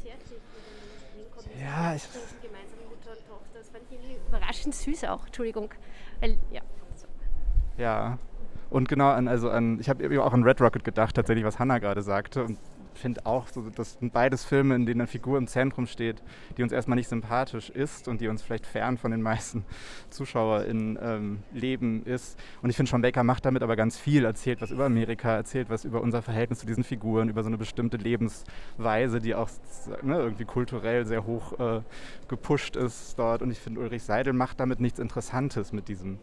Ja, 1.60 1.94
ich. 1.94 2.02
Das 3.54 3.68
fand 3.70 3.82
ich 3.90 4.28
überraschend 4.28 4.75
süß 4.75 5.04
auch, 5.04 5.26
Entschuldigung. 5.26 5.70
Weil, 6.20 6.38
ja. 6.50 6.60
Ja, 7.78 8.18
und 8.70 8.88
genau 8.88 9.10
an, 9.10 9.28
also 9.28 9.50
an, 9.50 9.78
ich 9.80 9.88
habe 9.88 10.22
auch 10.22 10.32
an 10.32 10.42
Red 10.42 10.60
Rocket 10.60 10.82
gedacht, 10.82 11.14
tatsächlich, 11.14 11.44
was 11.44 11.58
Hannah 11.58 11.78
gerade 11.78 12.02
sagte. 12.02 12.44
Und 12.44 12.58
finde 12.96 13.24
auch, 13.26 13.48
so, 13.48 13.68
das 13.74 13.94
sind 13.98 14.12
beides 14.12 14.44
Filme, 14.44 14.74
in 14.74 14.86
denen 14.86 15.00
eine 15.00 15.06
Figur 15.06 15.38
im 15.38 15.46
Zentrum 15.46 15.86
steht, 15.86 16.22
die 16.56 16.62
uns 16.62 16.72
erstmal 16.72 16.96
nicht 16.96 17.08
sympathisch 17.08 17.70
ist 17.70 18.08
und 18.08 18.20
die 18.20 18.28
uns 18.28 18.42
vielleicht 18.42 18.66
fern 18.66 18.98
von 18.98 19.10
den 19.10 19.22
meisten 19.22 19.64
ZuschauerInnen 20.10 20.98
ähm, 21.00 21.38
Leben 21.52 22.04
ist. 22.04 22.38
Und 22.62 22.70
ich 22.70 22.76
finde, 22.76 22.90
Sean 22.90 23.02
Baker 23.02 23.24
macht 23.24 23.44
damit 23.44 23.62
aber 23.62 23.76
ganz 23.76 23.98
viel, 23.98 24.24
erzählt 24.24 24.60
was 24.60 24.70
über 24.70 24.86
Amerika, 24.86 25.34
erzählt 25.34 25.70
was 25.70 25.84
über 25.84 26.00
unser 26.00 26.22
Verhältnis 26.22 26.60
zu 26.60 26.66
diesen 26.66 26.84
Figuren, 26.84 27.28
über 27.28 27.42
so 27.42 27.48
eine 27.48 27.58
bestimmte 27.58 27.96
Lebensweise, 27.96 29.20
die 29.20 29.34
auch 29.34 29.50
ne, 30.02 30.18
irgendwie 30.18 30.44
kulturell 30.44 31.06
sehr 31.06 31.26
hoch 31.26 31.58
äh, 31.58 31.82
gepusht 32.28 32.76
ist 32.76 33.18
dort. 33.18 33.42
Und 33.42 33.50
ich 33.50 33.58
finde, 33.58 33.80
Ulrich 33.80 34.02
Seidel 34.02 34.32
macht 34.32 34.60
damit 34.60 34.80
nichts 34.80 34.98
Interessantes 34.98 35.72
mit 35.72 35.88
diesem 35.88 36.18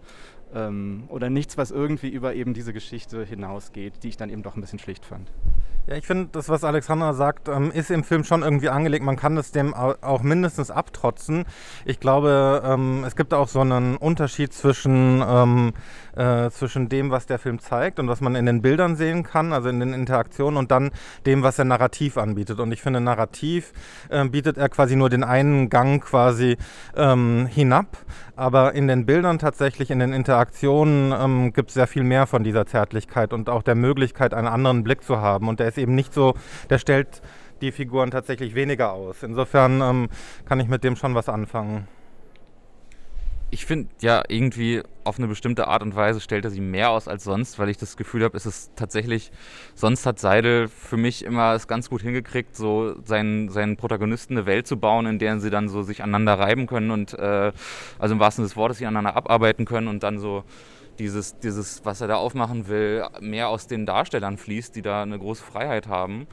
ähm, 0.53 1.06
oder 1.10 1.30
nichts, 1.30 1.58
was 1.58 1.72
irgendwie 1.72 2.10
über 2.10 2.36
eben 2.36 2.53
diese 2.53 2.74
Geschichte 2.74 3.25
hinausgeht, 3.25 4.03
die 4.03 4.10
ich 4.10 4.18
dann 4.18 4.30
eben 4.30 4.44
doch 4.44 4.56
ein 4.56 4.62
bisschen 4.62 4.80
schlicht 4.80 5.06
fand. 5.06 5.32
Ja, 5.86 5.98
ich 5.98 6.08
finde, 6.08 6.30
das, 6.32 6.48
was 6.48 6.63
Alexandra 6.63 7.13
sagt, 7.13 7.50
ähm, 7.50 7.70
ist 7.70 7.92
im 7.92 8.06
Film 8.06 8.24
schon 8.24 8.42
irgendwie 8.42 8.70
angelegt. 8.70 9.04
Man 9.04 9.18
kann 9.18 9.36
es 9.36 9.52
dem 9.52 9.74
auch 9.74 10.22
mindestens 10.22 10.72
abtrotzen. 10.72 11.44
Ich 11.84 12.00
glaube, 12.00 12.63
ähm, 12.66 13.04
es 13.06 13.18
gibt 13.18 13.34
auch 13.34 13.50
so 13.50 13.60
einen 13.60 13.98
Unterschied 13.98 14.54
zwischen, 14.54 15.22
ähm, 15.28 15.74
äh, 16.16 16.50
zwischen 16.52 16.88
dem, 16.88 17.12
was 17.12 17.25
der 17.25 17.38
Film 17.38 17.60
zeigt 17.60 18.00
und 18.00 18.08
was 18.08 18.22
man 18.22 18.36
in 18.36 18.46
den 18.46 18.62
Bildern 18.62 18.96
sehen 18.96 19.24
kann, 19.24 19.52
also 19.52 19.68
in 19.68 19.82
den 19.82 19.92
Interaktionen, 19.92 20.56
und 20.56 20.72
dann 20.72 20.92
dem, 21.25 21.44
was 21.44 21.60
er 21.60 21.66
narrativ 21.66 22.18
anbietet. 22.18 22.62
Und 22.62 22.72
ich 22.72 22.82
finde, 22.82 23.02
narrativ 23.02 23.74
äh, 24.08 24.24
bietet 24.24 24.58
er 24.58 24.70
quasi 24.70 24.96
nur 24.96 25.10
den 25.10 25.25
einen 25.25 25.70
Gang 25.70 26.02
quasi 26.02 26.56
ähm, 26.96 27.46
hinab. 27.48 27.98
Aber 28.36 28.74
in 28.74 28.88
den 28.88 29.06
Bildern 29.06 29.38
tatsächlich, 29.38 29.92
in 29.92 30.00
den 30.00 30.13
Interaktionen 30.13 31.12
ähm, 31.12 31.54
gibt 31.54 31.70
es 31.70 31.74
sehr 31.75 31.88
viel 31.88 32.04
mehr 32.04 32.25
von 32.25 32.44
dieser 32.44 32.66
Zärtlichkeit 32.66 33.34
und 33.34 33.50
auch 33.50 33.62
der 33.62 33.75
Möglichkeit, 33.75 34.34
einen 34.34 34.48
anderen 34.48 34.84
Blick 34.84 35.04
zu 35.04 35.20
haben. 35.20 35.50
Und 35.50 35.60
der 35.60 35.73
ist 35.74 35.82
eben 35.82 35.96
nicht 35.96 36.13
so, 36.13 36.36
der 36.70 36.77
stellt 36.77 37.22
die 37.62 37.72
Figuren 37.72 38.12
tatsächlich 38.12 38.56
weniger 38.56 38.94
aus. 38.94 39.24
Insofern 39.24 39.82
ähm, 39.82 40.10
kann 40.46 40.60
ich 40.60 40.68
mit 40.68 40.84
dem 40.84 40.96
schon 40.96 41.15
was 41.15 41.30
anfangen. 41.30 41.88
Ich 43.50 43.68
finde 43.68 43.89
ja 44.01 44.24
irgendwie 44.27 44.82
auf 45.03 45.20
eine 45.20 45.27
bestimmte 45.27 45.68
Art 45.68 45.84
und 45.84 45.96
Weise 45.96 46.20
stellt 46.20 46.44
er 46.44 46.50
sie 46.50 46.60
mehr 46.60 46.89
aus 46.89 47.08
als 47.08 47.24
sonst, 47.24 47.60
weil 47.60 47.70
ich 47.70 47.77
das 47.77 47.98
Gefühl 47.98 48.24
habe, 48.24 48.36
es 48.36 48.48
ist 48.48 48.72
tatsächlich, 48.75 49.32
sonst 49.75 50.08
hat 50.08 50.18
Seidel 50.18 50.68
für 50.68 50.98
mich 50.98 51.24
immer 51.24 51.53
es 51.53 51.68
ganz 51.68 51.88
gut 51.88 52.01
hingekriegt, 52.01 52.56
so 52.56 52.96
seinen, 53.06 53.50
seinen 53.50 53.77
Protagonisten 53.77 54.36
eine 54.36 54.48
Welt 54.48 54.65
zu 54.65 54.77
bauen, 54.77 55.06
in 55.06 55.20
der 55.20 55.39
sie 55.39 55.51
dann 55.51 55.70
so 55.70 55.84
sich 55.84 56.01
aneinander 56.01 56.39
reiben 56.39 56.65
können 56.65 56.89
und 56.89 57.13
äh, 57.13 57.51
also 58.00 58.15
im 58.15 58.20
wahrsten 58.20 58.44
Sinne 58.44 58.50
des 58.50 58.58
Wortes 58.58 58.80
sich 58.80 58.88
aneinander 58.88 59.15
abarbeiten 59.15 59.65
können 59.65 59.88
und 59.88 60.01
dann 60.01 60.18
so 60.18 60.44
dieses, 61.00 61.40
dieses, 61.40 61.86
was 61.86 62.02
er 62.02 62.08
da 62.08 62.16
aufmachen 62.16 62.68
will, 62.68 63.06
mehr 63.20 63.50
aus 63.50 63.68
den 63.68 63.86
Darstellern 63.86 64.38
fließt, 64.38 64.76
die 64.76 64.82
da 64.82 65.02
eine 65.04 65.18
große 65.18 65.44
Freiheit 65.44 65.88
haben. 65.88 66.28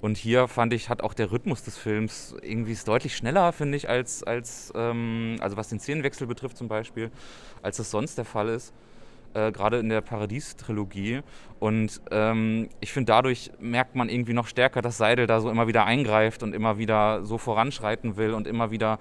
Und 0.00 0.16
hier 0.16 0.48
fand 0.48 0.72
ich, 0.72 0.88
hat 0.90 1.02
auch 1.02 1.14
der 1.14 1.32
Rhythmus 1.32 1.62
des 1.62 1.78
Films 1.78 2.34
irgendwie 2.42 2.72
ist 2.72 2.86
deutlich 2.86 3.16
schneller, 3.16 3.52
finde 3.52 3.76
ich, 3.76 3.88
als, 3.88 4.22
als 4.22 4.72
ähm, 4.76 5.36
also 5.40 5.56
was 5.56 5.68
den 5.68 5.80
Szenenwechsel 5.80 6.26
betrifft 6.26 6.58
zum 6.58 6.68
Beispiel, 6.68 7.10
als 7.62 7.78
das 7.78 7.90
sonst 7.90 8.18
der 8.18 8.24
Fall 8.24 8.48
ist. 8.48 8.74
Äh, 9.34 9.50
gerade 9.50 9.78
in 9.78 9.88
der 9.88 10.00
Paradies-Trilogie. 10.00 11.22
Und 11.58 12.00
ähm, 12.12 12.68
ich 12.80 12.92
finde, 12.92 13.06
dadurch 13.12 13.50
merkt 13.58 13.96
man 13.96 14.08
irgendwie 14.08 14.32
noch 14.32 14.46
stärker, 14.46 14.80
dass 14.80 14.96
Seidel 14.96 15.26
da 15.26 15.40
so 15.40 15.50
immer 15.50 15.66
wieder 15.66 15.84
eingreift 15.84 16.44
und 16.44 16.54
immer 16.54 16.78
wieder 16.78 17.24
so 17.24 17.36
voranschreiten 17.36 18.16
will 18.16 18.32
und 18.32 18.46
immer 18.46 18.70
wieder 18.70 18.98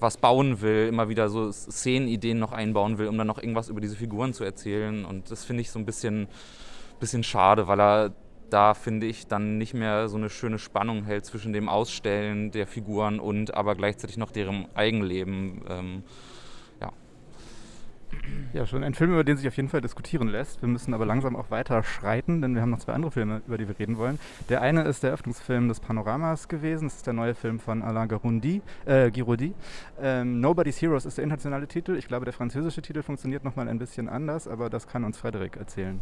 was 0.00 0.16
bauen 0.16 0.60
will, 0.60 0.88
immer 0.88 1.08
wieder 1.08 1.28
so 1.28 1.50
Szenenideen 1.50 2.38
noch 2.38 2.52
einbauen 2.52 2.98
will, 2.98 3.08
um 3.08 3.16
dann 3.16 3.26
noch 3.26 3.38
irgendwas 3.38 3.68
über 3.68 3.80
diese 3.80 3.96
Figuren 3.96 4.32
zu 4.32 4.44
erzählen. 4.44 5.04
Und 5.04 5.30
das 5.30 5.44
finde 5.44 5.62
ich 5.62 5.70
so 5.70 5.78
ein 5.78 5.86
bisschen, 5.86 6.28
bisschen 7.00 7.22
schade, 7.22 7.68
weil 7.68 7.80
er 7.80 8.12
da, 8.50 8.74
finde 8.74 9.06
ich, 9.06 9.26
dann 9.26 9.58
nicht 9.58 9.74
mehr 9.74 10.08
so 10.08 10.16
eine 10.16 10.30
schöne 10.30 10.58
Spannung 10.58 11.04
hält 11.04 11.24
zwischen 11.24 11.52
dem 11.52 11.68
Ausstellen 11.68 12.50
der 12.50 12.66
Figuren 12.66 13.18
und 13.18 13.54
aber 13.54 13.74
gleichzeitig 13.74 14.16
noch 14.16 14.30
deren 14.30 14.68
Eigenleben. 14.74 15.64
Ähm, 15.68 16.02
ja, 18.52 18.66
schon 18.66 18.82
ein 18.82 18.94
Film, 18.94 19.12
über 19.12 19.24
den 19.24 19.36
sich 19.36 19.46
auf 19.48 19.56
jeden 19.56 19.68
Fall 19.68 19.80
diskutieren 19.80 20.28
lässt. 20.28 20.62
Wir 20.62 20.68
müssen 20.68 20.94
aber 20.94 21.04
langsam 21.06 21.36
auch 21.36 21.50
weiter 21.50 21.82
schreiten, 21.82 22.40
denn 22.42 22.54
wir 22.54 22.62
haben 22.62 22.70
noch 22.70 22.78
zwei 22.78 22.92
andere 22.92 23.10
Filme, 23.10 23.42
über 23.46 23.58
die 23.58 23.68
wir 23.68 23.78
reden 23.78 23.98
wollen. 23.98 24.18
Der 24.48 24.62
eine 24.62 24.82
ist 24.84 25.02
der 25.02 25.10
Eröffnungsfilm 25.10 25.68
des 25.68 25.80
Panoramas 25.80 26.48
gewesen. 26.48 26.86
Das 26.86 26.96
ist 26.96 27.06
der 27.06 27.14
neue 27.14 27.34
Film 27.34 27.58
von 27.58 27.82
Alain 27.82 28.08
Giroudi. 28.08 28.62
Äh, 28.84 29.10
Giroudi. 29.10 29.54
Ähm, 30.00 30.40
Nobody's 30.40 30.80
Heroes 30.80 31.06
ist 31.06 31.18
der 31.18 31.24
internationale 31.24 31.66
Titel. 31.66 31.96
Ich 31.96 32.08
glaube, 32.08 32.24
der 32.24 32.34
französische 32.34 32.82
Titel 32.82 33.02
funktioniert 33.02 33.44
nochmal 33.44 33.68
ein 33.68 33.78
bisschen 33.78 34.08
anders, 34.08 34.48
aber 34.48 34.70
das 34.70 34.86
kann 34.86 35.04
uns 35.04 35.18
Frederik 35.18 35.56
erzählen. 35.56 36.00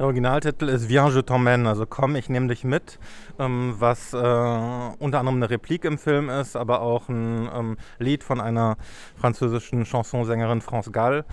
Der 0.00 0.06
Originaltitel 0.06 0.70
ist 0.70 0.88
Viens, 0.88 1.14
je 1.14 1.20
t'emmène, 1.20 1.66
also 1.66 1.84
komm, 1.84 2.16
ich 2.16 2.30
nehme 2.30 2.48
dich 2.48 2.64
mit, 2.64 2.98
ähm, 3.38 3.74
was 3.78 4.14
äh, 4.14 4.16
unter 4.16 5.18
anderem 5.18 5.34
eine 5.34 5.50
Replik 5.50 5.84
im 5.84 5.98
Film 5.98 6.30
ist, 6.30 6.56
aber 6.56 6.80
auch 6.80 7.10
ein 7.10 7.50
ähm, 7.54 7.76
Lied 7.98 8.24
von 8.24 8.40
einer 8.40 8.78
französischen 9.14 9.84
Chansonsängerin 9.84 10.62
France 10.62 10.90
Gall. 10.90 11.26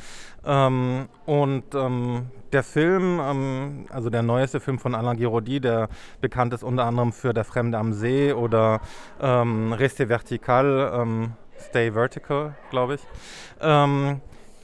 Ähm, 0.45 1.07
und 1.25 1.73
ähm, 1.75 2.25
der 2.51 2.61
Film, 2.61 3.21
ähm, 3.23 3.85
also 3.89 4.09
der 4.09 4.21
neueste 4.21 4.59
Film 4.59 4.79
von 4.79 4.95
Alain 4.95 5.15
Giraudy, 5.15 5.61
der 5.61 5.87
bekannt 6.19 6.53
ist 6.53 6.63
unter 6.63 6.83
anderem 6.83 7.13
für 7.13 7.33
Der 7.33 7.45
Fremde 7.45 7.77
am 7.77 7.93
See 7.93 8.33
oder 8.33 8.81
ähm, 9.21 9.71
Reste 9.71 10.07
Vertical, 10.07 11.29
Stay 11.57 11.93
Vertical, 11.93 12.53
glaube 12.69 12.95
ich, 12.95 13.01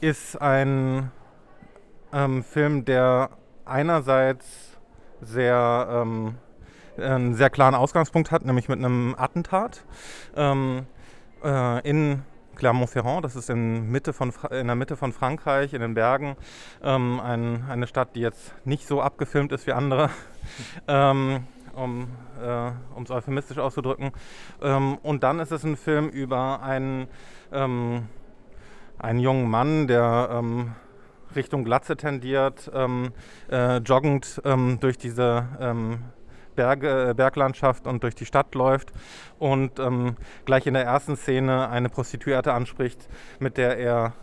ist 0.01 0.41
ein 0.41 1.09
Film, 2.43 2.85
der 2.85 3.29
einerseits 3.65 4.77
sehr, 5.21 5.87
ähm, 5.89 6.35
einen 6.97 7.35
sehr 7.35 7.49
klaren 7.49 7.75
Ausgangspunkt 7.75 8.31
hat, 8.31 8.45
nämlich 8.45 8.69
mit 8.69 8.79
einem 8.79 9.15
Attentat 9.17 9.83
ähm, 10.35 10.85
äh, 11.43 11.87
in 11.87 12.23
Clermont-Ferrand, 12.55 13.25
das 13.25 13.35
ist 13.35 13.49
in, 13.49 13.89
Mitte 13.91 14.13
von, 14.13 14.31
in 14.51 14.67
der 14.67 14.75
Mitte 14.75 14.95
von 14.95 15.11
Frankreich, 15.11 15.73
in 15.73 15.81
den 15.81 15.95
Bergen, 15.95 16.35
ähm, 16.83 17.19
ein, 17.19 17.65
eine 17.67 17.87
Stadt, 17.87 18.15
die 18.15 18.19
jetzt 18.19 18.53
nicht 18.65 18.87
so 18.87 19.01
abgefilmt 19.01 19.51
ist 19.51 19.65
wie 19.67 19.73
andere, 19.73 20.09
ähm, 20.87 21.47
um 21.73 22.07
es 23.03 23.09
äh, 23.09 23.13
euphemistisch 23.13 23.57
auszudrücken. 23.57 24.11
Ähm, 24.61 24.97
und 25.01 25.23
dann 25.23 25.39
ist 25.39 25.51
es 25.51 25.63
ein 25.63 25.75
Film 25.75 26.09
über 26.09 26.61
einen, 26.61 27.07
ähm, 27.51 28.07
einen 28.99 29.19
jungen 29.19 29.49
Mann, 29.49 29.87
der 29.87 30.29
ähm, 30.31 30.75
Richtung 31.35 31.63
Glatze 31.63 31.97
tendiert, 31.97 32.71
ähm, 32.73 33.11
äh, 33.51 33.77
joggend 33.77 34.41
ähm, 34.45 34.77
durch 34.79 34.97
diese 34.97 35.47
ähm, 35.59 35.99
Berge, 36.55 37.09
äh, 37.09 37.13
Berglandschaft 37.13 37.87
und 37.87 38.03
durch 38.03 38.15
die 38.15 38.25
Stadt 38.25 38.55
läuft 38.55 38.91
und 39.39 39.79
ähm, 39.79 40.15
gleich 40.45 40.67
in 40.67 40.73
der 40.73 40.83
ersten 40.83 41.15
Szene 41.15 41.69
eine 41.69 41.89
Prostituierte 41.89 42.53
anspricht, 42.53 43.07
mit 43.39 43.57
der 43.57 43.77
er 43.77 44.13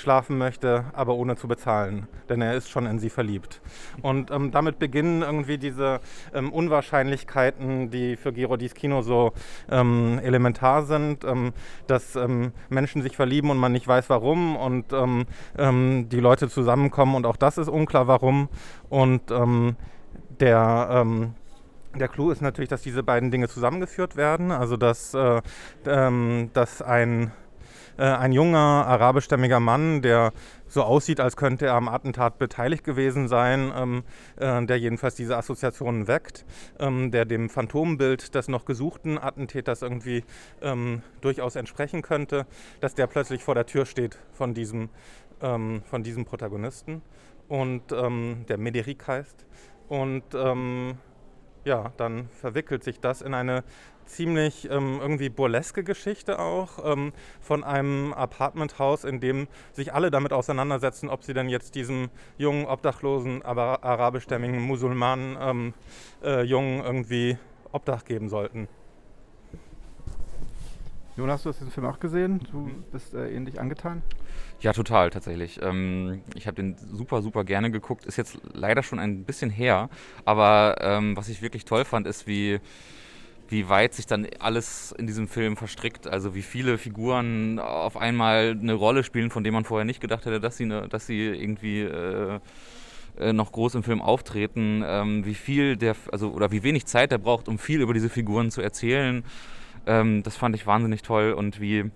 schlafen 0.00 0.38
möchte, 0.38 0.84
aber 0.92 1.14
ohne 1.14 1.36
zu 1.36 1.48
bezahlen, 1.48 2.08
denn 2.28 2.40
er 2.42 2.54
ist 2.54 2.70
schon 2.70 2.86
in 2.86 2.98
sie 2.98 3.10
verliebt. 3.10 3.60
Und 4.02 4.30
ähm, 4.30 4.50
damit 4.50 4.78
beginnen 4.78 5.22
irgendwie 5.22 5.58
diese 5.58 6.00
ähm, 6.34 6.52
Unwahrscheinlichkeiten, 6.52 7.90
die 7.90 8.16
für 8.16 8.32
Girodis 8.32 8.74
Kino 8.74 9.02
so 9.02 9.32
ähm, 9.70 10.20
elementar 10.22 10.84
sind, 10.84 11.24
ähm, 11.24 11.52
dass 11.86 12.16
ähm, 12.16 12.52
Menschen 12.68 13.02
sich 13.02 13.16
verlieben 13.16 13.50
und 13.50 13.58
man 13.58 13.72
nicht 13.72 13.86
weiß 13.86 14.10
warum 14.10 14.56
und 14.56 14.86
ähm, 14.92 15.26
die 16.08 16.20
Leute 16.20 16.48
zusammenkommen 16.48 17.14
und 17.14 17.26
auch 17.26 17.36
das 17.36 17.58
ist 17.58 17.68
unklar 17.68 18.06
warum. 18.06 18.48
Und 18.88 19.30
der 20.40 21.04
der 21.94 22.08
Clou 22.08 22.30
ist 22.30 22.40
natürlich, 22.40 22.68
dass 22.68 22.82
diese 22.82 23.02
beiden 23.02 23.30
Dinge 23.30 23.48
zusammengeführt 23.48 24.16
werden, 24.16 24.52
also 24.52 24.76
dass, 24.76 25.14
äh, 25.14 25.40
ähm, 25.86 26.50
dass 26.52 26.82
ein 26.82 27.32
äh, 28.00 28.04
ein 28.04 28.32
junger 28.32 28.58
arabischstämmiger 28.58 29.60
Mann, 29.60 30.00
der 30.00 30.32
so 30.66 30.82
aussieht, 30.82 31.20
als 31.20 31.36
könnte 31.36 31.66
er 31.66 31.74
am 31.74 31.88
Attentat 31.88 32.38
beteiligt 32.38 32.82
gewesen 32.82 33.28
sein, 33.28 33.70
ähm, 33.76 34.02
äh, 34.36 34.64
der 34.64 34.78
jedenfalls 34.78 35.16
diese 35.16 35.36
Assoziationen 35.36 36.08
weckt, 36.08 36.46
ähm, 36.78 37.10
der 37.10 37.26
dem 37.26 37.50
Phantombild 37.50 38.34
des 38.34 38.48
noch 38.48 38.64
gesuchten 38.64 39.18
Attentäters 39.18 39.82
irgendwie 39.82 40.24
ähm, 40.62 41.02
durchaus 41.20 41.56
entsprechen 41.56 42.00
könnte, 42.00 42.46
dass 42.80 42.94
der 42.94 43.06
plötzlich 43.06 43.44
vor 43.44 43.54
der 43.54 43.66
Tür 43.66 43.84
steht 43.84 44.18
von 44.32 44.54
diesem, 44.54 44.88
ähm, 45.42 45.82
von 45.84 46.02
diesem 46.02 46.24
Protagonisten 46.24 47.02
und 47.48 47.92
ähm, 47.92 48.46
der 48.48 48.56
Mederic 48.56 49.06
heißt. 49.06 49.44
Und 49.88 50.24
ähm, 50.34 50.94
ja, 51.64 51.92
dann 51.98 52.28
verwickelt 52.30 52.82
sich 52.82 53.00
das 53.00 53.20
in 53.20 53.34
eine 53.34 53.62
ziemlich 54.10 54.68
ähm, 54.70 54.98
irgendwie 55.00 55.28
burleske 55.28 55.84
Geschichte 55.84 56.38
auch 56.38 56.84
ähm, 56.84 57.12
von 57.40 57.64
einem 57.64 58.12
Apartmenthaus, 58.12 59.04
in 59.04 59.20
dem 59.20 59.48
sich 59.72 59.94
alle 59.94 60.10
damit 60.10 60.32
auseinandersetzen, 60.32 61.08
ob 61.08 61.22
sie 61.22 61.34
denn 61.34 61.48
jetzt 61.48 61.74
diesem 61.74 62.10
jungen, 62.38 62.66
obdachlosen, 62.66 63.42
aber 63.42 63.84
arabischstämmigen 63.84 64.60
Musulmanen 64.60 65.36
ähm, 65.40 65.74
äh, 66.22 66.42
Jungen 66.42 66.82
irgendwie 66.84 67.38
Obdach 67.72 68.04
geben 68.04 68.28
sollten. 68.28 68.68
Jonas, 71.16 71.42
du 71.42 71.50
hast 71.50 71.58
diesen 71.58 71.70
Film 71.70 71.86
auch 71.86 72.00
gesehen. 72.00 72.40
Du 72.50 72.70
bist 72.92 73.14
äh, 73.14 73.30
ähnlich 73.30 73.60
angetan? 73.60 74.02
Ja, 74.60 74.72
total, 74.72 75.10
tatsächlich. 75.10 75.60
Ähm, 75.62 76.22
ich 76.34 76.46
habe 76.46 76.54
den 76.54 76.76
super, 76.78 77.20
super 77.20 77.44
gerne 77.44 77.70
geguckt. 77.70 78.06
Ist 78.06 78.16
jetzt 78.16 78.38
leider 78.52 78.82
schon 78.82 78.98
ein 78.98 79.24
bisschen 79.24 79.50
her. 79.50 79.90
Aber 80.24 80.76
ähm, 80.80 81.16
was 81.16 81.28
ich 81.28 81.42
wirklich 81.42 81.64
toll 81.64 81.84
fand, 81.84 82.06
ist, 82.06 82.26
wie 82.26 82.60
wie 83.50 83.68
weit 83.68 83.94
sich 83.94 84.06
dann 84.06 84.26
alles 84.38 84.92
in 84.96 85.06
diesem 85.06 85.28
Film 85.28 85.56
verstrickt. 85.56 86.06
Also 86.06 86.34
wie 86.34 86.42
viele 86.42 86.78
Figuren 86.78 87.58
auf 87.58 87.96
einmal 87.96 88.56
eine 88.60 88.74
Rolle 88.74 89.02
spielen, 89.02 89.30
von 89.30 89.44
denen 89.44 89.54
man 89.54 89.64
vorher 89.64 89.84
nicht 89.84 90.00
gedacht 90.00 90.24
hätte, 90.24 90.40
dass 90.40 90.56
sie, 90.56 90.66
ne, 90.66 90.86
dass 90.88 91.06
sie 91.06 91.26
irgendwie 91.26 91.80
äh, 91.80 92.38
äh, 93.18 93.32
noch 93.32 93.52
groß 93.52 93.74
im 93.74 93.82
Film 93.82 94.00
auftreten. 94.00 94.82
Ähm, 94.86 95.24
wie 95.24 95.34
viel 95.34 95.76
der, 95.76 95.96
also 96.12 96.30
oder 96.30 96.52
wie 96.52 96.62
wenig 96.62 96.86
Zeit 96.86 97.12
er 97.12 97.18
braucht, 97.18 97.48
um 97.48 97.58
viel 97.58 97.80
über 97.80 97.92
diese 97.92 98.08
Figuren 98.08 98.50
zu 98.50 98.62
erzählen. 98.62 99.24
Ähm, 99.86 100.22
das 100.22 100.36
fand 100.36 100.54
ich 100.54 100.66
wahnsinnig 100.66 101.02
toll 101.02 101.32
und 101.32 101.60
wie 101.60 101.90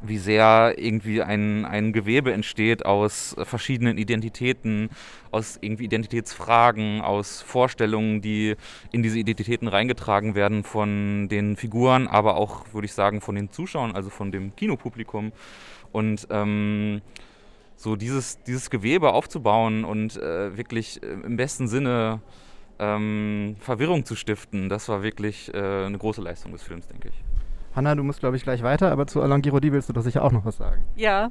wie 0.00 0.18
sehr 0.18 0.74
irgendwie 0.76 1.22
ein, 1.22 1.64
ein 1.64 1.92
Gewebe 1.92 2.32
entsteht 2.32 2.86
aus 2.86 3.34
verschiedenen 3.42 3.98
Identitäten, 3.98 4.90
aus 5.30 5.58
irgendwie 5.60 5.84
Identitätsfragen, 5.84 7.00
aus 7.00 7.42
Vorstellungen, 7.42 8.20
die 8.20 8.54
in 8.92 9.02
diese 9.02 9.18
Identitäten 9.18 9.68
reingetragen 9.68 10.34
werden 10.34 10.64
von 10.64 11.28
den 11.28 11.56
Figuren, 11.56 12.06
aber 12.06 12.36
auch, 12.36 12.72
würde 12.72 12.86
ich 12.86 12.92
sagen, 12.92 13.20
von 13.20 13.34
den 13.34 13.50
Zuschauern, 13.50 13.94
also 13.94 14.10
von 14.10 14.30
dem 14.30 14.54
Kinopublikum. 14.54 15.32
Und 15.90 16.26
ähm, 16.30 17.00
so 17.76 17.96
dieses, 17.96 18.42
dieses 18.42 18.70
Gewebe 18.70 19.12
aufzubauen 19.12 19.84
und 19.84 20.16
äh, 20.16 20.56
wirklich 20.56 21.02
äh, 21.02 21.06
im 21.06 21.36
besten 21.36 21.68
Sinne 21.68 22.20
ähm, 22.78 23.56
Verwirrung 23.60 24.04
zu 24.04 24.16
stiften, 24.16 24.68
das 24.68 24.88
war 24.88 25.02
wirklich 25.02 25.52
äh, 25.54 25.86
eine 25.86 25.98
große 25.98 26.20
Leistung 26.20 26.52
des 26.52 26.62
Films, 26.62 26.88
denke 26.88 27.08
ich. 27.08 27.27
Hanna, 27.78 27.94
du 27.94 28.02
musst, 28.02 28.18
glaube 28.18 28.36
ich, 28.36 28.42
gleich 28.42 28.64
weiter, 28.64 28.90
aber 28.90 29.06
zu 29.06 29.22
Alain 29.22 29.40
Giraudy 29.40 29.72
willst 29.72 29.88
du 29.88 29.92
doch 29.92 30.02
sicher 30.02 30.24
auch 30.24 30.32
noch 30.32 30.44
was 30.44 30.56
sagen. 30.56 30.84
Ja, 30.96 31.30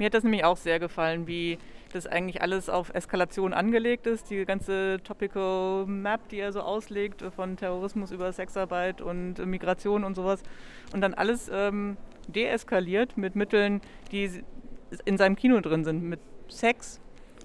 mir 0.00 0.06
hat 0.06 0.14
das 0.14 0.24
nämlich 0.24 0.44
auch 0.44 0.56
sehr 0.56 0.80
gefallen, 0.80 1.28
wie 1.28 1.56
das 1.92 2.08
eigentlich 2.08 2.42
alles 2.42 2.68
auf 2.68 2.92
Eskalation 2.92 3.52
angelegt 3.54 4.08
ist. 4.08 4.28
Die 4.28 4.44
ganze 4.44 4.98
Topical 5.04 5.86
Map, 5.86 6.28
die 6.30 6.40
er 6.40 6.52
so 6.52 6.62
auslegt, 6.62 7.22
von 7.36 7.56
Terrorismus 7.56 8.10
über 8.10 8.32
Sexarbeit 8.32 9.02
und 9.02 9.38
Migration 9.46 10.02
und 10.02 10.16
sowas. 10.16 10.42
Und 10.92 11.00
dann 11.00 11.14
alles 11.14 11.48
ähm, 11.54 11.96
deeskaliert 12.26 13.16
mit 13.16 13.36
Mitteln, 13.36 13.80
die 14.10 14.42
in 15.04 15.16
seinem 15.16 15.36
Kino 15.36 15.60
drin 15.60 15.84
sind, 15.84 16.02
mit 16.02 16.18
Sex 16.48 17.00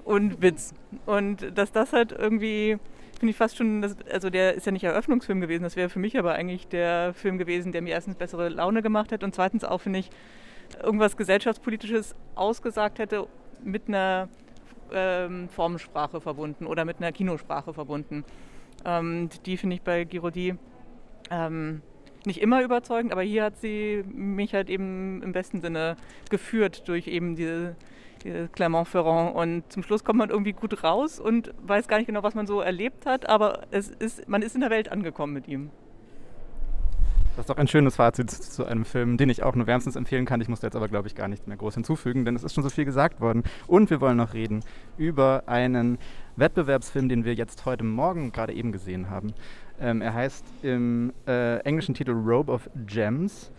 und 0.06 0.41
Witz. 0.41 0.74
Und 1.06 1.56
dass 1.56 1.72
das 1.72 1.94
halt 1.94 2.13
irgendwie 2.13 2.79
finde 3.20 3.32
ich 3.32 3.38
fast 3.38 3.58
schon, 3.58 3.82
das, 3.82 3.96
also 4.12 4.30
der 4.30 4.56
ist 4.56 4.66
ja 4.66 4.72
nicht 4.72 4.84
Eröffnungsfilm 4.84 5.42
gewesen, 5.42 5.64
das 5.64 5.76
wäre 5.76 5.90
für 5.90 6.00
mich 6.00 6.18
aber 6.18 6.34
eigentlich 6.34 6.68
der 6.68 7.14
Film 7.14 7.38
gewesen, 7.38 7.72
der 7.72 7.82
mir 7.82 7.92
erstens 7.92 8.16
bessere 8.16 8.50
Laune 8.50 8.82
gemacht 8.82 9.12
hätte 9.12 9.26
und 9.26 9.36
zweitens 9.36 9.64
auch, 9.64 9.82
finde 9.82 10.00
ich, 10.00 10.10
irgendwas 10.82 11.18
gesellschaftspolitisches 11.18 12.16
ausgesagt 12.36 13.00
hätte 13.00 13.28
mit 13.64 13.88
einer 13.88 14.30
ähm, 14.94 15.50
Formensprache 15.50 16.22
verbunden 16.22 16.66
oder 16.66 16.86
mit 16.86 16.98
einer 16.98 17.12
Kinosprache 17.12 17.74
verbunden. 17.74 18.24
Ähm, 18.86 19.30
die 19.46 19.58
finde 19.58 19.76
ich 19.76 19.82
bei 19.82 20.06
Girodi 20.06 20.56
ähm, 21.30 21.82
nicht 22.26 22.42
immer 22.42 22.64
überzeugend, 22.64 23.12
aber 23.12 23.22
hier 23.22 23.44
hat 23.44 23.58
sie 23.58 24.04
mich 24.08 24.54
halt 24.54 24.70
eben 24.70 25.22
im 25.24 25.32
besten 25.32 25.62
Sinne 25.62 25.98
geführt 26.30 26.88
durch 26.88 27.08
eben 27.08 27.36
diese 27.36 27.76
Clermont-Ferrand. 28.20 29.36
Und 29.36 29.72
zum 29.72 29.84
Schluss 29.84 30.04
kommt 30.04 30.20
man 30.20 30.30
irgendwie 30.30 30.54
gut 30.54 30.84
raus 30.84 31.20
und 31.20 31.54
weiß 31.62 31.88
gar 31.88 31.98
nicht 31.98 32.08
genau, 32.08 32.24
was 32.24 32.36
man 32.36 32.48
so 32.48 32.62
erlebt 32.62 33.06
hat, 33.06 33.28
aber 33.28 33.64
es 33.72 33.90
ist, 33.90 34.28
man 34.28 34.42
ist 34.42 34.56
in 34.56 34.62
der 34.62 34.70
Welt 34.70 34.92
angekommen 34.92 35.34
mit 35.34 35.48
ihm. 35.48 35.72
Das 37.40 37.46
ist 37.46 37.50
doch 37.52 37.58
ein 37.58 37.70
schönes 37.70 37.96
Fazit 37.96 38.30
zu 38.30 38.66
einem 38.66 38.84
Film, 38.84 39.16
den 39.16 39.30
ich 39.30 39.44
auch 39.44 39.56
nur 39.56 39.66
wärmstens 39.66 39.96
empfehlen 39.96 40.26
kann. 40.26 40.42
Ich 40.42 40.50
muss 40.50 40.62
jetzt 40.62 40.76
aber, 40.76 40.90
glaube 40.90 41.08
ich, 41.08 41.16
gar 41.16 41.30
nichts 41.30 41.48
mehr 41.48 41.56
groß 41.56 41.76
hinzufügen, 41.76 42.26
denn 42.26 42.36
es 42.36 42.44
ist 42.44 42.54
schon 42.54 42.66
so 42.66 42.70
viel 42.70 42.84
gesagt 42.84 43.22
worden. 43.22 43.44
Und 43.66 43.90
wir 43.90 44.02
wollen 44.02 44.18
noch 44.18 44.34
reden 44.34 44.62
über 44.98 45.44
einen 45.46 46.00
Wettbewerbsfilm, 46.36 47.08
den 47.08 47.24
wir 47.24 47.36
jetzt 47.36 47.66
heute 47.66 47.86
Morgen 47.86 48.34
gerade 48.34 48.52
eben 48.52 48.74
gesehen 48.74 49.10
haben. 49.10 49.34
Ähm, 49.80 50.02
er 50.02 50.14
heißt 50.14 50.44
im 50.64 51.14
äh, 51.28 51.60
englischen 51.60 51.96
Titel 51.96 52.12
Robe 52.12 52.52
of 52.52 52.70
Gems 52.86 53.52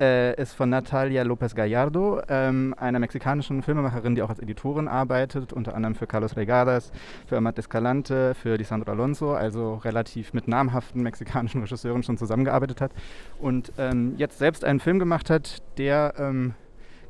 äh, 0.00 0.40
ist 0.40 0.54
von 0.54 0.70
Natalia 0.70 1.22
Lopez 1.22 1.54
Gallardo, 1.54 2.20
ähm, 2.28 2.74
einer 2.78 2.98
mexikanischen 2.98 3.62
Filmemacherin, 3.62 4.14
die 4.14 4.22
auch 4.22 4.30
als 4.30 4.38
Editorin 4.38 4.88
arbeitet, 4.88 5.52
unter 5.52 5.74
anderem 5.74 5.94
für 5.94 6.06
Carlos 6.06 6.36
Regadas, 6.36 6.92
für 7.26 7.36
Amat 7.36 7.58
Escalante, 7.58 8.34
für 8.34 8.56
Lisandro 8.56 8.90
Alonso, 8.90 9.34
also 9.34 9.76
relativ 9.76 10.32
mit 10.32 10.48
namhaften 10.48 11.02
mexikanischen 11.02 11.60
Regisseuren 11.62 12.02
schon 12.02 12.18
zusammengearbeitet 12.18 12.80
hat 12.80 12.92
und 13.40 13.72
ähm, 13.78 14.14
jetzt 14.16 14.38
selbst 14.38 14.64
einen 14.64 14.80
Film 14.80 14.98
gemacht 14.98 15.30
hat, 15.30 15.62
der 15.78 16.14
ähm, 16.18 16.54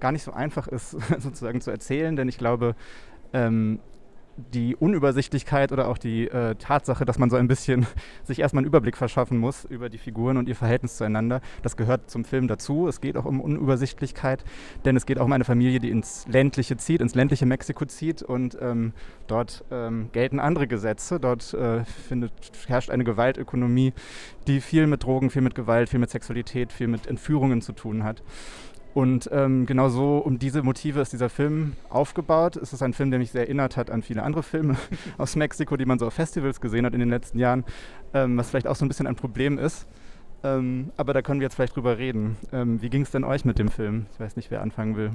gar 0.01 0.13
nicht 0.13 0.23
so 0.23 0.33
einfach 0.33 0.69
ist 0.69 0.91
sozusagen 1.19 1.61
zu 1.61 1.71
erzählen, 1.71 2.17
denn 2.17 2.29
ich 2.29 2.39
glaube, 2.39 2.75
ähm, 3.33 3.81
die 4.37 4.75
Unübersichtlichkeit 4.77 5.73
oder 5.73 5.89
auch 5.89 5.99
die 5.99 6.29
äh, 6.29 6.55
Tatsache, 6.57 7.05
dass 7.05 7.19
man 7.19 7.31
so 7.31 7.37
ein 7.37 7.49
bisschen 7.49 7.87
sich 8.25 8.41
erstmal 8.41 8.61
einen 8.61 8.69
Überblick 8.69 8.97
verschaffen 8.97 9.39
muss 9.39 9.65
über 9.65 9.89
die 9.89 9.99
Figuren 9.99 10.37
und 10.37 10.49
ihr 10.49 10.57
Verhältnis 10.57 10.97
zueinander, 10.97 11.41
das 11.63 11.77
gehört 11.77 12.11
zum 12.11 12.25
Film 12.25 12.49
dazu. 12.49 12.89
Es 12.89 13.01
geht 13.01 13.17
auch 13.17 13.25
um 13.25 13.41
Unübersichtlichkeit, 13.41 14.45
denn 14.85 14.97
es 14.97 15.07
geht 15.07 15.19
auch 15.19 15.25
um 15.25 15.33
eine 15.33 15.45
Familie, 15.45 15.81
die 15.81 15.91
ins 15.91 16.27
ländliche 16.29 16.77
zieht, 16.77 17.01
ins 17.01 17.15
ländliche 17.15 17.47
Mexiko 17.47 17.85
zieht 17.85 18.23
und 18.23 18.59
ähm, 18.61 18.93
dort 19.27 19.65
ähm, 19.71 20.11
gelten 20.13 20.41
andere 20.41 20.67
Gesetze. 20.67 21.21
Dort 21.21 21.55
äh, 21.55 21.85
findet, 21.85 22.33
herrscht 22.67 22.91
eine 22.91 23.05
Gewaltökonomie, 23.05 23.93
die 24.47 24.61
viel 24.61 24.87
mit 24.87 25.05
Drogen, 25.05 25.31
viel 25.31 25.43
mit 25.43 25.55
Gewalt, 25.55 25.89
viel 25.89 26.01
mit 26.01 26.11
Sexualität, 26.11 26.73
viel 26.73 26.89
mit 26.89 27.07
Entführungen 27.07 27.61
zu 27.63 27.73
tun 27.73 28.05
hat. 28.05 28.23
Und 28.95 29.29
ähm, 29.33 29.67
genau 29.67 29.89
so 29.89 30.19
um 30.19 30.39
diese 30.39 30.63
Motive 30.63 31.01
ist 31.01 31.13
dieser 31.13 31.29
Film 31.29 31.75
aufgebaut. 31.91 32.55
Es 32.57 32.73
ist 32.73 32.81
ein 32.81 32.93
Film, 32.93 33.11
der 33.11 33.19
mich 33.19 33.33
sehr 33.33 33.43
erinnert 33.43 33.77
hat 33.77 33.91
an 33.91 34.03
viele 34.03 34.23
andere 34.23 34.45
Filme 34.45 34.77
aus 35.19 35.35
Mexiko, 35.35 35.77
die 35.77 35.85
man 35.85 35.99
so 35.99 36.07
auf 36.07 36.15
Festivals 36.15 36.61
gesehen 36.61 36.87
hat 36.87 36.95
in 36.95 37.01
den 37.01 37.11
letzten 37.11 37.41
Jahren, 37.41 37.65
ähm, 38.15 38.37
was 38.37 38.51
vielleicht 38.51 38.69
auch 38.69 38.77
so 38.77 38.85
ein 38.85 38.89
bisschen 38.89 39.09
ein 39.09 39.17
Problem 39.17 39.59
ist. 39.59 39.87
Ähm, 40.45 40.93
aber 40.97 41.13
da 41.13 41.23
können 41.23 41.41
wir 41.41 41.47
jetzt 41.47 41.57
vielleicht 41.57 41.75
drüber 41.75 41.99
reden. 41.99 42.37
Ähm, 42.53 42.81
wie 42.83 42.89
ging 42.89 43.03
es 43.03 43.11
denn 43.11 43.25
euch 43.25 43.45
mit 43.45 43.59
dem 43.59 43.69
Film? 43.69 44.07
Ich 44.13 44.21
weiß 44.21 44.37
nicht, 44.37 44.53
wer 44.53 44.63
anfangen 44.63 44.97
will. 44.97 45.11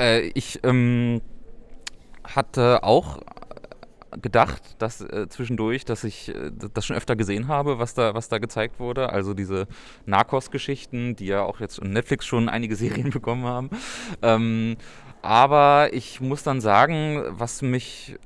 Äh, 0.00 0.30
ich 0.34 0.58
ähm, 0.64 1.20
hatte 2.24 2.82
auch 2.82 3.20
gedacht, 4.22 4.62
dass 4.78 5.00
äh, 5.00 5.28
zwischendurch, 5.28 5.84
dass 5.84 6.04
ich 6.04 6.30
äh, 6.30 6.50
das 6.74 6.86
schon 6.86 6.96
öfter 6.96 7.16
gesehen 7.16 7.48
habe, 7.48 7.78
was 7.78 7.94
da, 7.94 8.14
was 8.14 8.28
da 8.28 8.38
gezeigt 8.38 8.80
wurde. 8.80 9.10
Also 9.10 9.34
diese 9.34 9.66
Narcos-Geschichten, 10.06 11.16
die 11.16 11.26
ja 11.26 11.42
auch 11.42 11.60
jetzt 11.60 11.78
in 11.78 11.92
Netflix 11.92 12.26
schon 12.26 12.48
einige 12.48 12.76
Serien 12.76 13.10
bekommen 13.10 13.44
haben. 13.44 13.70
Ähm, 14.22 14.76
aber 15.22 15.90
ich 15.92 16.20
muss 16.20 16.42
dann 16.42 16.60
sagen, 16.60 17.22
was 17.30 17.62
mich 17.62 18.16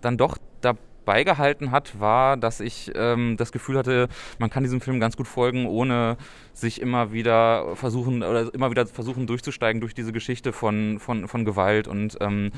dann 0.00 0.16
doch 0.16 0.38
dabei 0.60 1.24
gehalten 1.24 1.70
hat, 1.70 2.00
war, 2.00 2.36
dass 2.36 2.60
ich 2.60 2.90
ähm, 2.94 3.36
das 3.36 3.52
Gefühl 3.52 3.78
hatte, 3.78 4.08
man 4.38 4.50
kann 4.50 4.62
diesem 4.62 4.80
Film 4.80 5.00
ganz 5.00 5.16
gut 5.16 5.28
folgen, 5.28 5.66
ohne 5.66 6.16
sich 6.52 6.80
immer 6.80 7.12
wieder 7.12 7.76
versuchen 7.76 8.22
oder 8.22 8.52
immer 8.52 8.70
wieder 8.70 8.86
versuchen 8.86 9.26
durchzusteigen 9.26 9.80
durch 9.80 9.94
diese 9.94 10.12
Geschichte 10.12 10.52
von, 10.52 10.98
von, 10.98 11.28
von 11.28 11.44
Gewalt 11.44 11.86
und 11.86 12.16
ähm, 12.20 12.50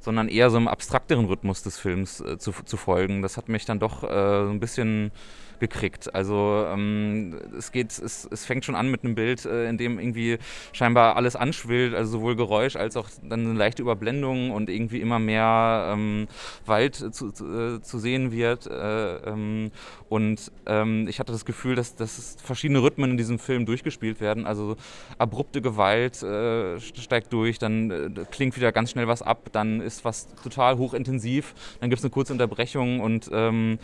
sondern 0.00 0.28
eher 0.28 0.50
so 0.50 0.56
im 0.56 0.68
abstrakteren 0.68 1.26
Rhythmus 1.26 1.62
des 1.62 1.78
Films 1.78 2.20
äh, 2.20 2.38
zu, 2.38 2.52
zu 2.52 2.76
folgen. 2.76 3.22
Das 3.22 3.36
hat 3.36 3.48
mich 3.48 3.64
dann 3.64 3.78
doch 3.78 4.02
äh, 4.02 4.50
ein 4.50 4.60
bisschen 4.60 5.12
gekriegt. 5.60 6.14
Also 6.14 6.66
ähm, 6.68 7.36
es 7.56 7.70
geht, 7.72 7.90
es, 7.98 8.26
es 8.30 8.44
fängt 8.44 8.64
schon 8.64 8.74
an 8.74 8.90
mit 8.90 9.04
einem 9.04 9.14
Bild, 9.14 9.44
äh, 9.44 9.68
in 9.68 9.78
dem 9.78 9.98
irgendwie 9.98 10.38
scheinbar 10.72 11.16
alles 11.16 11.36
anschwillt, 11.36 11.94
also 11.94 12.12
sowohl 12.12 12.36
Geräusch 12.36 12.76
als 12.76 12.96
auch 12.96 13.08
dann 13.22 13.46
eine 13.46 13.52
leichte 13.52 13.82
Überblendung 13.82 14.50
und 14.50 14.68
irgendwie 14.68 15.00
immer 15.00 15.18
mehr 15.18 15.92
ähm, 15.92 16.26
Wald 16.66 16.96
zu, 16.96 17.30
zu, 17.30 17.76
äh, 17.76 17.80
zu, 17.82 17.98
sehen 17.98 18.32
wird. 18.32 18.66
Äh, 18.66 19.16
ähm, 19.18 19.70
und 20.08 20.50
ähm, 20.66 21.06
ich 21.08 21.20
hatte 21.20 21.32
das 21.32 21.44
Gefühl, 21.44 21.76
dass, 21.76 21.94
dass 21.94 22.36
verschiedene 22.42 22.82
Rhythmen 22.82 23.12
in 23.12 23.16
diesem 23.16 23.38
Film 23.38 23.66
durchgespielt 23.66 24.20
werden. 24.20 24.46
Also 24.46 24.76
abrupte 25.18 25.62
Gewalt 25.62 26.22
äh, 26.22 26.80
steigt 26.80 27.32
durch, 27.32 27.58
dann 27.58 27.90
äh, 27.90 28.24
klingt 28.30 28.56
wieder 28.56 28.72
ganz 28.72 28.90
schnell 28.90 29.06
was 29.06 29.22
ab, 29.22 29.50
dann 29.52 29.80
ist 29.80 30.04
was 30.04 30.28
total 30.42 30.78
hochintensiv, 30.78 31.54
dann 31.80 31.90
gibt 31.90 31.98
es 31.98 32.04
eine 32.04 32.10
kurze 32.10 32.32
Unterbrechung 32.32 33.00
und 33.00 33.30
ähm, 33.32 33.78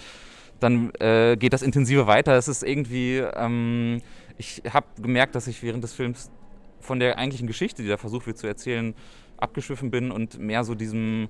dann 0.60 0.92
äh, 1.00 1.36
geht 1.36 1.52
das 1.52 1.62
intensive 1.62 2.06
weiter. 2.06 2.36
Es 2.36 2.48
ist 2.48 2.62
irgendwie, 2.62 3.18
ähm, 3.18 4.00
ich 4.38 4.62
habe 4.70 4.86
gemerkt, 5.00 5.34
dass 5.34 5.46
ich 5.46 5.62
während 5.62 5.84
des 5.84 5.92
Films 5.92 6.30
von 6.80 7.00
der 7.00 7.18
eigentlichen 7.18 7.46
Geschichte, 7.46 7.82
die 7.82 7.88
da 7.88 7.96
versucht 7.96 8.26
wird 8.26 8.38
zu 8.38 8.46
erzählen, 8.46 8.94
abgeschwiffen 9.36 9.90
bin 9.90 10.10
und 10.10 10.38
mehr 10.38 10.64
so 10.64 10.74
diesem, 10.74 11.28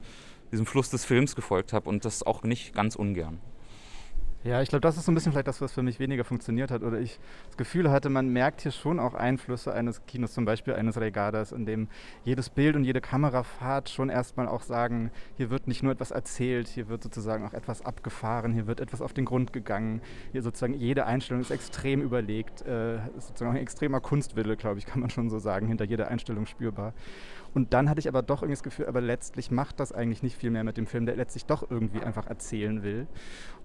diesem 0.52 0.66
Fluss 0.66 0.90
des 0.90 1.04
Films 1.04 1.34
gefolgt 1.34 1.72
habe 1.72 1.88
und 1.88 2.04
das 2.04 2.22
auch 2.22 2.42
nicht 2.42 2.74
ganz 2.74 2.94
ungern. 2.94 3.40
Ja, 4.46 4.62
ich 4.62 4.68
glaube, 4.68 4.80
das 4.80 4.96
ist 4.96 5.06
so 5.06 5.10
ein 5.10 5.14
bisschen 5.16 5.32
vielleicht 5.32 5.48
das, 5.48 5.60
was 5.60 5.72
für 5.72 5.82
mich 5.82 5.98
weniger 5.98 6.22
funktioniert 6.22 6.70
hat. 6.70 6.84
Oder 6.84 7.00
ich 7.00 7.18
das 7.48 7.56
Gefühl 7.56 7.90
hatte, 7.90 8.10
man 8.10 8.28
merkt 8.28 8.60
hier 8.60 8.70
schon 8.70 9.00
auch 9.00 9.14
Einflüsse 9.14 9.74
eines 9.74 10.06
Kinos, 10.06 10.34
zum 10.34 10.44
Beispiel 10.44 10.74
eines 10.74 11.00
Regadas, 11.00 11.50
in 11.50 11.66
dem 11.66 11.88
jedes 12.22 12.48
Bild 12.48 12.76
und 12.76 12.84
jede 12.84 13.00
Kamerafahrt 13.00 13.88
schon 13.88 14.08
erstmal 14.08 14.46
auch 14.46 14.62
sagen, 14.62 15.10
hier 15.36 15.50
wird 15.50 15.66
nicht 15.66 15.82
nur 15.82 15.90
etwas 15.90 16.12
erzählt, 16.12 16.68
hier 16.68 16.88
wird 16.88 17.02
sozusagen 17.02 17.44
auch 17.44 17.54
etwas 17.54 17.84
abgefahren, 17.84 18.52
hier 18.52 18.68
wird 18.68 18.80
etwas 18.80 19.02
auf 19.02 19.12
den 19.12 19.24
Grund 19.24 19.52
gegangen. 19.52 20.00
Hier 20.30 20.42
sozusagen 20.42 20.74
jede 20.74 21.06
Einstellung 21.06 21.40
ist 21.40 21.50
extrem 21.50 22.00
überlegt, 22.00 22.62
äh, 22.62 22.98
ist 23.16 23.26
sozusagen 23.26 23.56
ein 23.56 23.62
extremer 23.62 24.00
Kunstwille, 24.00 24.56
glaube 24.56 24.78
ich, 24.78 24.86
kann 24.86 25.00
man 25.00 25.10
schon 25.10 25.28
so 25.28 25.40
sagen, 25.40 25.66
hinter 25.66 25.86
jeder 25.86 26.06
Einstellung 26.06 26.46
spürbar. 26.46 26.94
Und 27.52 27.72
dann 27.72 27.88
hatte 27.88 28.00
ich 28.00 28.08
aber 28.08 28.22
doch 28.22 28.42
irgendwie 28.42 28.56
das 28.56 28.62
Gefühl, 28.62 28.86
aber 28.86 29.00
letztlich 29.00 29.50
macht 29.50 29.80
das 29.80 29.90
eigentlich 29.90 30.22
nicht 30.22 30.36
viel 30.36 30.50
mehr 30.50 30.62
mit 30.62 30.76
dem 30.76 30.86
Film, 30.86 31.06
der 31.06 31.16
letztlich 31.16 31.46
doch 31.46 31.68
irgendwie 31.70 32.02
einfach 32.02 32.26
erzählen 32.26 32.82
will. 32.82 33.06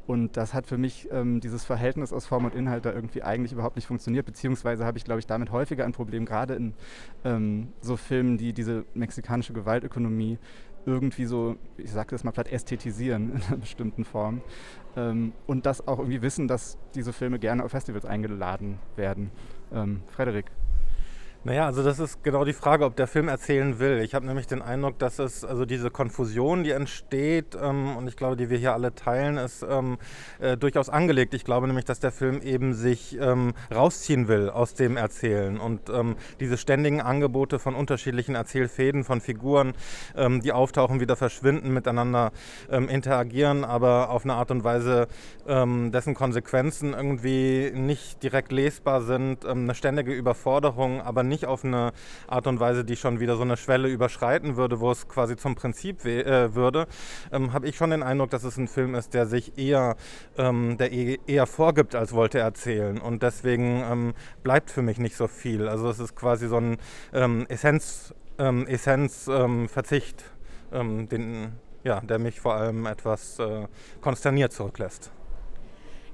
Und 0.07 0.37
das 0.37 0.53
hat 0.53 0.70
für 0.71 0.77
mich 0.77 1.09
ähm, 1.11 1.41
dieses 1.41 1.65
Verhältnis 1.65 2.13
aus 2.13 2.25
Form 2.25 2.45
und 2.45 2.55
Inhalt 2.55 2.85
da 2.85 2.93
irgendwie 2.93 3.23
eigentlich 3.23 3.51
überhaupt 3.51 3.75
nicht 3.75 3.87
funktioniert, 3.87 4.25
beziehungsweise 4.25 4.85
habe 4.85 4.97
ich, 4.97 5.03
glaube 5.03 5.19
ich, 5.19 5.27
damit 5.27 5.51
häufiger 5.51 5.83
ein 5.83 5.91
Problem, 5.91 6.23
gerade 6.23 6.53
in 6.53 6.73
ähm, 7.25 7.73
so 7.81 7.97
Filmen, 7.97 8.37
die 8.37 8.53
diese 8.53 8.85
mexikanische 8.93 9.51
Gewaltökonomie 9.51 10.39
irgendwie 10.85 11.25
so, 11.25 11.57
ich 11.75 11.91
sage 11.91 12.11
das 12.11 12.23
mal 12.23 12.31
platt, 12.31 12.49
ästhetisieren 12.49 13.35
in 13.35 13.41
einer 13.41 13.57
bestimmten 13.57 14.05
Form. 14.05 14.39
Ähm, 14.95 15.33
und 15.45 15.65
das 15.65 15.85
auch 15.89 15.99
irgendwie 15.99 16.21
wissen, 16.21 16.47
dass 16.47 16.77
diese 16.95 17.11
Filme 17.11 17.37
gerne 17.37 17.65
auf 17.65 17.71
Festivals 17.71 18.05
eingeladen 18.05 18.79
werden. 18.95 19.29
Ähm, 19.73 20.03
Frederik. 20.07 20.45
Naja, 21.43 21.65
also 21.65 21.81
das 21.81 21.97
ist 21.97 22.23
genau 22.23 22.45
die 22.45 22.53
Frage, 22.53 22.85
ob 22.85 22.95
der 22.95 23.07
Film 23.07 23.27
erzählen 23.27 23.79
will. 23.79 24.01
Ich 24.01 24.13
habe 24.13 24.27
nämlich 24.27 24.45
den 24.45 24.61
Eindruck, 24.61 24.99
dass 24.99 25.17
es, 25.17 25.43
also 25.43 25.65
diese 25.65 25.89
Konfusion, 25.89 26.63
die 26.63 26.69
entsteht, 26.69 27.57
ähm, 27.59 27.97
und 27.97 28.07
ich 28.07 28.15
glaube, 28.15 28.35
die 28.35 28.51
wir 28.51 28.59
hier 28.59 28.73
alle 28.73 28.93
teilen, 28.93 29.37
ist 29.37 29.65
ähm, 29.67 29.97
äh, 30.39 30.55
durchaus 30.55 30.87
angelegt. 30.87 31.33
Ich 31.33 31.43
glaube 31.43 31.65
nämlich, 31.65 31.85
dass 31.85 31.99
der 31.99 32.11
Film 32.11 32.43
eben 32.43 32.75
sich 32.75 33.17
ähm, 33.19 33.53
rausziehen 33.73 34.27
will 34.27 34.51
aus 34.51 34.75
dem 34.75 34.97
Erzählen 34.97 35.59
und 35.59 35.89
ähm, 35.89 36.15
diese 36.39 36.59
ständigen 36.59 37.01
Angebote 37.01 37.57
von 37.57 37.73
unterschiedlichen 37.73 38.35
Erzählfäden, 38.35 39.03
von 39.03 39.19
Figuren, 39.19 39.73
ähm, 40.15 40.41
die 40.41 40.51
auftauchen, 40.51 40.99
wieder 40.99 41.15
verschwinden, 41.15 41.73
miteinander 41.73 42.33
ähm, 42.69 42.87
interagieren, 42.87 43.65
aber 43.65 44.11
auf 44.11 44.25
eine 44.25 44.35
Art 44.35 44.51
und 44.51 44.63
Weise, 44.63 45.07
dessen 45.47 46.13
Konsequenzen 46.13 46.93
irgendwie 46.93 47.71
nicht 47.73 48.21
direkt 48.21 48.51
lesbar 48.51 49.01
sind, 49.01 49.45
eine 49.45 49.73
ständige 49.73 50.13
Überforderung, 50.13 51.01
aber 51.01 51.23
nicht 51.23 51.30
auf 51.47 51.65
eine 51.65 51.93
Art 52.27 52.47
und 52.47 52.59
Weise, 52.59 52.83
die 52.85 52.95
schon 52.95 53.19
wieder 53.19 53.35
so 53.35 53.41
eine 53.41 53.57
Schwelle 53.57 53.87
überschreiten 53.87 54.55
würde, 54.57 54.79
wo 54.79 54.91
es 54.91 55.07
quasi 55.07 55.35
zum 55.35 55.55
Prinzip 55.55 56.05
äh, 56.05 56.53
würde, 56.53 56.87
ähm, 57.31 57.53
habe 57.53 57.67
ich 57.67 57.75
schon 57.75 57.89
den 57.89 58.03
Eindruck, 58.03 58.29
dass 58.29 58.43
es 58.43 58.57
ein 58.57 58.67
Film 58.67 58.95
ist, 58.95 59.13
der 59.13 59.25
sich 59.25 59.57
eher, 59.57 59.95
ähm, 60.37 60.77
der 60.77 60.91
e 60.91 61.19
eher 61.27 61.47
vorgibt, 61.47 61.95
als 61.95 62.13
wollte 62.13 62.39
erzählen. 62.39 62.99
Und 62.99 63.23
deswegen 63.23 63.83
ähm, 63.89 64.13
bleibt 64.43 64.71
für 64.71 64.81
mich 64.81 64.97
nicht 64.97 65.15
so 65.15 65.27
viel. 65.27 65.67
Also 65.67 65.89
es 65.89 65.99
ist 65.99 66.15
quasi 66.15 66.47
so 66.47 66.57
ein 66.57 66.77
ähm, 67.13 67.45
Essenz, 67.49 68.13
ähm, 68.37 68.67
Essenzverzicht, 68.67 70.23
ähm, 70.71 71.07
den, 71.09 71.53
ja, 71.83 72.01
der 72.01 72.19
mich 72.19 72.39
vor 72.39 72.55
allem 72.55 72.85
etwas 72.85 73.39
äh, 73.39 73.67
konsterniert 74.01 74.53
zurücklässt. 74.53 75.11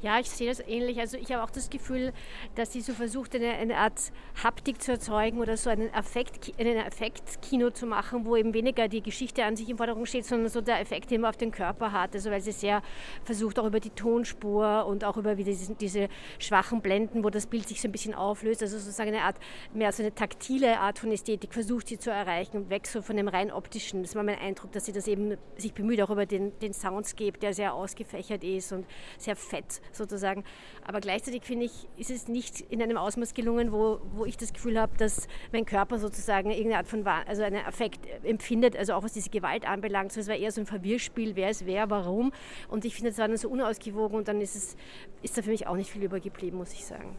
Ja, 0.01 0.19
ich 0.19 0.29
sehe 0.29 0.47
das 0.47 0.59
ähnlich. 0.59 0.99
Also 0.99 1.17
ich 1.17 1.31
habe 1.31 1.43
auch 1.43 1.49
das 1.49 1.71
Gefühl, 1.71 2.13
dass 2.53 2.71
sie 2.71 2.81
so 2.81 2.93
versucht, 2.93 3.33
eine, 3.35 3.53
eine 3.53 3.77
Art 3.77 4.11
Haptik 4.43 4.79
zu 4.79 4.91
erzeugen 4.91 5.39
oder 5.39 5.57
so 5.57 5.71
einen 5.71 5.91
Effekt, 5.91 6.53
einen 6.59 6.77
Effektkino 6.77 7.71
zu 7.71 7.87
machen, 7.87 8.25
wo 8.25 8.35
eben 8.35 8.53
weniger 8.53 8.87
die 8.87 9.01
Geschichte 9.01 9.43
an 9.43 9.55
sich 9.55 9.69
im 9.69 9.77
Vordergrund 9.77 10.07
steht, 10.07 10.25
sondern 10.25 10.49
so 10.49 10.61
der 10.61 10.79
Effekt, 10.79 11.09
den 11.09 11.21
man 11.21 11.31
auf 11.31 11.37
den 11.37 11.51
Körper 11.51 11.91
hat. 11.91 12.13
Also 12.13 12.29
weil 12.29 12.41
sie 12.41 12.51
sehr 12.51 12.83
versucht, 13.23 13.57
auch 13.57 13.65
über 13.65 13.79
die 13.79 13.89
Tonspur 13.89 14.85
und 14.85 15.03
auch 15.03 15.17
über 15.17 15.33
diese, 15.33 15.73
diese 15.73 16.09
schwachen 16.37 16.81
Blenden, 16.81 17.23
wo 17.23 17.31
das 17.31 17.47
Bild 17.47 17.67
sich 17.67 17.81
so 17.81 17.87
ein 17.87 17.91
bisschen 17.91 18.13
auflöst, 18.13 18.61
also 18.61 18.77
sozusagen 18.77 19.09
eine 19.09 19.23
Art, 19.23 19.37
mehr 19.73 19.91
so 19.91 20.03
eine 20.03 20.13
taktile 20.13 20.79
Art 20.79 20.99
von 20.99 21.11
Ästhetik 21.11 21.53
versucht 21.53 21.87
sie 21.87 21.97
zu 21.97 22.11
erreichen 22.11 22.69
weg 22.69 22.87
so 22.87 23.01
von 23.01 23.17
dem 23.17 23.27
rein 23.27 23.51
optischen. 23.51 24.03
Das 24.03 24.15
war 24.15 24.23
mein 24.23 24.37
Eindruck, 24.37 24.71
dass 24.71 24.85
sie 24.85 24.91
das 24.91 25.07
eben 25.07 25.37
sich 25.57 25.73
bemüht, 25.73 26.01
auch 26.01 26.09
über 26.09 26.25
den, 26.25 26.57
den 26.59 26.73
Soundscape, 26.73 27.37
der 27.39 27.53
sehr 27.53 27.73
ausgefächert 27.73 28.43
ist 28.43 28.71
und 28.71 28.85
sehr 29.17 29.35
fett 29.35 29.81
sozusagen. 29.91 30.43
Aber 30.85 30.99
gleichzeitig 30.99 31.43
finde 31.43 31.65
ich, 31.65 31.87
ist 31.97 32.09
es 32.09 32.27
nicht 32.27 32.61
in 32.61 32.81
einem 32.81 32.97
Ausmaß 32.97 33.33
gelungen, 33.33 33.71
wo, 33.71 33.99
wo 34.13 34.25
ich 34.25 34.37
das 34.37 34.53
Gefühl 34.53 34.79
habe, 34.79 34.97
dass 34.97 35.27
mein 35.51 35.65
Körper 35.65 35.99
sozusagen 35.99 36.49
irgendeine 36.49 36.77
Art 36.77 36.87
von, 36.87 37.05
also 37.05 37.43
einen 37.43 37.65
Affekt 37.65 38.07
empfindet, 38.23 38.75
also 38.75 38.93
auch 38.93 39.03
was 39.03 39.13
diese 39.13 39.29
Gewalt 39.29 39.67
anbelangt. 39.67 40.11
So, 40.11 40.19
es 40.19 40.27
war 40.27 40.35
eher 40.35 40.51
so 40.51 40.61
ein 40.61 40.67
Verwirrspiel, 40.67 41.35
wer 41.35 41.49
ist 41.49 41.65
wer, 41.65 41.89
warum. 41.89 42.31
Und 42.67 42.85
ich 42.85 42.95
finde, 42.95 43.11
es 43.11 43.17
war 43.17 43.27
dann 43.27 43.37
so 43.37 43.49
unausgewogen 43.49 44.17
und 44.17 44.27
dann 44.27 44.41
ist, 44.41 44.55
es, 44.55 44.75
ist 45.21 45.37
da 45.37 45.41
für 45.41 45.51
mich 45.51 45.67
auch 45.67 45.75
nicht 45.75 45.91
viel 45.91 46.03
übergeblieben, 46.03 46.57
muss 46.57 46.73
ich 46.73 46.85
sagen. 46.85 47.15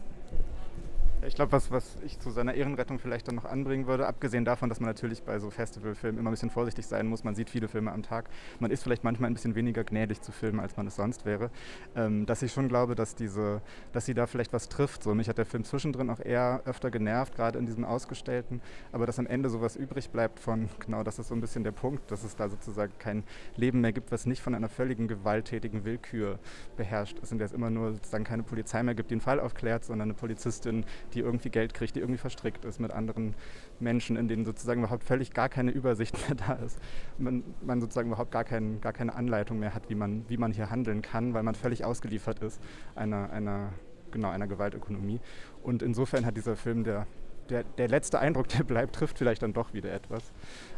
Ich 1.27 1.35
glaube, 1.35 1.51
was, 1.51 1.69
was 1.69 1.97
ich 2.05 2.17
zu 2.17 2.29
seiner 2.29 2.53
Ehrenrettung 2.53 2.97
vielleicht 2.97 3.27
dann 3.27 3.35
noch 3.35 3.43
anbringen 3.43 3.87
würde, 3.87 4.07
abgesehen 4.07 4.45
davon, 4.45 4.69
dass 4.69 4.79
man 4.79 4.87
natürlich 4.87 5.21
bei 5.23 5.37
so 5.37 5.49
Festivalfilmen 5.49 6.17
immer 6.17 6.29
ein 6.29 6.31
bisschen 6.33 6.49
vorsichtig 6.49 6.87
sein 6.87 7.07
muss, 7.07 7.25
man 7.25 7.35
sieht 7.35 7.49
viele 7.49 7.67
Filme 7.67 7.91
am 7.91 8.03
Tag, 8.03 8.29
man 8.59 8.71
ist 8.71 8.83
vielleicht 8.83 9.03
manchmal 9.03 9.29
ein 9.29 9.33
bisschen 9.33 9.53
weniger 9.53 9.83
gnädig 9.83 10.21
zu 10.21 10.31
filmen, 10.31 10.61
als 10.61 10.77
man 10.77 10.87
es 10.87 10.95
sonst 10.95 11.25
wäre, 11.25 11.51
ähm, 11.93 12.25
dass 12.25 12.41
ich 12.41 12.53
schon 12.53 12.69
glaube, 12.69 12.95
dass, 12.95 13.15
diese, 13.15 13.61
dass 13.91 14.05
sie 14.05 14.13
da 14.13 14.27
vielleicht 14.27 14.53
was 14.53 14.69
trifft. 14.69 15.03
So, 15.03 15.13
mich 15.13 15.27
hat 15.27 15.37
der 15.37 15.45
Film 15.45 15.65
zwischendrin 15.65 16.09
auch 16.09 16.21
eher 16.21 16.61
öfter 16.63 16.89
genervt, 16.89 17.35
gerade 17.35 17.59
in 17.59 17.65
diesem 17.65 17.83
Ausgestellten, 17.83 18.61
aber 18.93 19.05
dass 19.05 19.19
am 19.19 19.27
Ende 19.27 19.49
sowas 19.49 19.75
übrig 19.75 20.11
bleibt 20.11 20.39
von, 20.39 20.69
genau, 20.79 21.03
das 21.03 21.19
ist 21.19 21.27
so 21.27 21.35
ein 21.35 21.41
bisschen 21.41 21.65
der 21.65 21.73
Punkt, 21.73 22.11
dass 22.11 22.23
es 22.23 22.37
da 22.37 22.47
sozusagen 22.47 22.93
kein 22.97 23.25
Leben 23.57 23.81
mehr 23.81 23.91
gibt, 23.91 24.13
was 24.13 24.25
nicht 24.25 24.41
von 24.41 24.55
einer 24.55 24.69
völligen 24.69 25.09
gewalttätigen 25.09 25.83
Willkür 25.83 26.39
beherrscht 26.77 27.19
ist, 27.19 27.33
in 27.33 27.39
der 27.39 27.45
es 27.45 27.51
immer 27.51 27.69
nur 27.69 27.91
sozusagen 27.91 28.23
keine 28.23 28.43
Polizei 28.43 28.81
mehr 28.83 28.95
gibt, 28.95 29.09
die 29.09 29.15
einen 29.15 29.21
Fall 29.21 29.41
aufklärt, 29.41 29.83
sondern 29.83 30.07
eine 30.07 30.13
Polizistin, 30.13 30.85
die 31.13 31.19
irgendwie 31.19 31.49
Geld 31.49 31.73
kriegt, 31.73 31.95
die 31.95 31.99
irgendwie 31.99 32.17
verstrickt 32.17 32.65
ist 32.65 32.79
mit 32.79 32.91
anderen 32.91 33.35
Menschen, 33.79 34.15
in 34.17 34.27
denen 34.27 34.45
sozusagen 34.45 34.81
überhaupt 34.81 35.03
völlig 35.03 35.33
gar 35.33 35.49
keine 35.49 35.71
Übersicht 35.71 36.15
mehr 36.27 36.35
da 36.35 36.53
ist. 36.53 36.79
Man, 37.17 37.43
man 37.61 37.81
sozusagen 37.81 38.09
überhaupt 38.09 38.31
gar, 38.31 38.43
kein, 38.43 38.81
gar 38.81 38.93
keine 38.93 39.15
Anleitung 39.15 39.59
mehr 39.59 39.73
hat, 39.73 39.89
wie 39.89 39.95
man, 39.95 40.25
wie 40.27 40.37
man 40.37 40.51
hier 40.51 40.69
handeln 40.69 41.01
kann, 41.01 41.33
weil 41.33 41.43
man 41.43 41.55
völlig 41.55 41.85
ausgeliefert 41.85 42.39
ist 42.39 42.61
einer, 42.95 43.29
einer, 43.31 43.73
genau, 44.11 44.29
einer 44.29 44.47
Gewaltökonomie. 44.47 45.19
Und 45.63 45.81
insofern 45.81 46.25
hat 46.25 46.37
dieser 46.37 46.55
Film, 46.55 46.83
der, 46.83 47.07
der, 47.49 47.63
der 47.63 47.87
letzte 47.87 48.19
Eindruck, 48.19 48.47
der 48.49 48.63
bleibt, 48.63 48.95
trifft 48.95 49.17
vielleicht 49.17 49.43
dann 49.43 49.53
doch 49.53 49.73
wieder 49.73 49.91
etwas. 49.91 50.31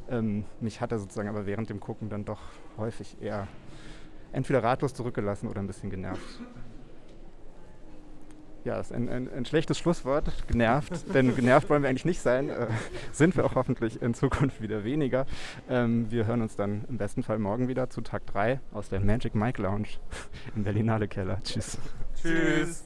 Ähm, 0.09 0.45
mich 0.59 0.81
hat 0.81 0.91
er 0.91 0.99
sozusagen 0.99 1.29
aber 1.29 1.45
während 1.45 1.69
dem 1.69 1.79
Gucken 1.79 2.09
dann 2.09 2.25
doch 2.25 2.41
häufig 2.77 3.17
eher 3.21 3.47
entweder 4.31 4.63
ratlos 4.63 4.93
zurückgelassen 4.93 5.47
oder 5.47 5.59
ein 5.59 5.67
bisschen 5.67 5.89
genervt 5.89 6.41
ja, 8.63 8.79
ist 8.79 8.91
ein, 8.91 9.09
ein, 9.09 9.29
ein, 9.31 9.45
schlechtes 9.45 9.77
Schlusswort, 9.77 10.31
genervt, 10.47 10.91
denn 11.13 11.35
genervt 11.35 11.69
wollen 11.69 11.83
wir 11.83 11.89
eigentlich 11.89 12.05
nicht 12.05 12.21
sein, 12.21 12.49
äh, 12.49 12.67
sind 13.11 13.35
wir 13.35 13.45
auch 13.45 13.55
hoffentlich 13.55 14.01
in 14.01 14.13
Zukunft 14.13 14.61
wieder 14.61 14.83
weniger. 14.83 15.25
Ähm, 15.69 16.11
wir 16.11 16.25
hören 16.25 16.41
uns 16.41 16.55
dann 16.55 16.85
im 16.89 16.97
besten 16.97 17.23
Fall 17.23 17.39
morgen 17.39 17.67
wieder 17.67 17.89
zu 17.89 18.01
Tag 18.01 18.25
3 18.27 18.59
aus 18.73 18.89
der 18.89 18.99
Magic 18.99 19.35
Mike 19.35 19.61
Lounge 19.61 19.87
im 20.55 20.63
Berlinale 20.63 21.07
Keller. 21.07 21.39
Tschüss. 21.43 21.77
Tschüss. 22.21 22.83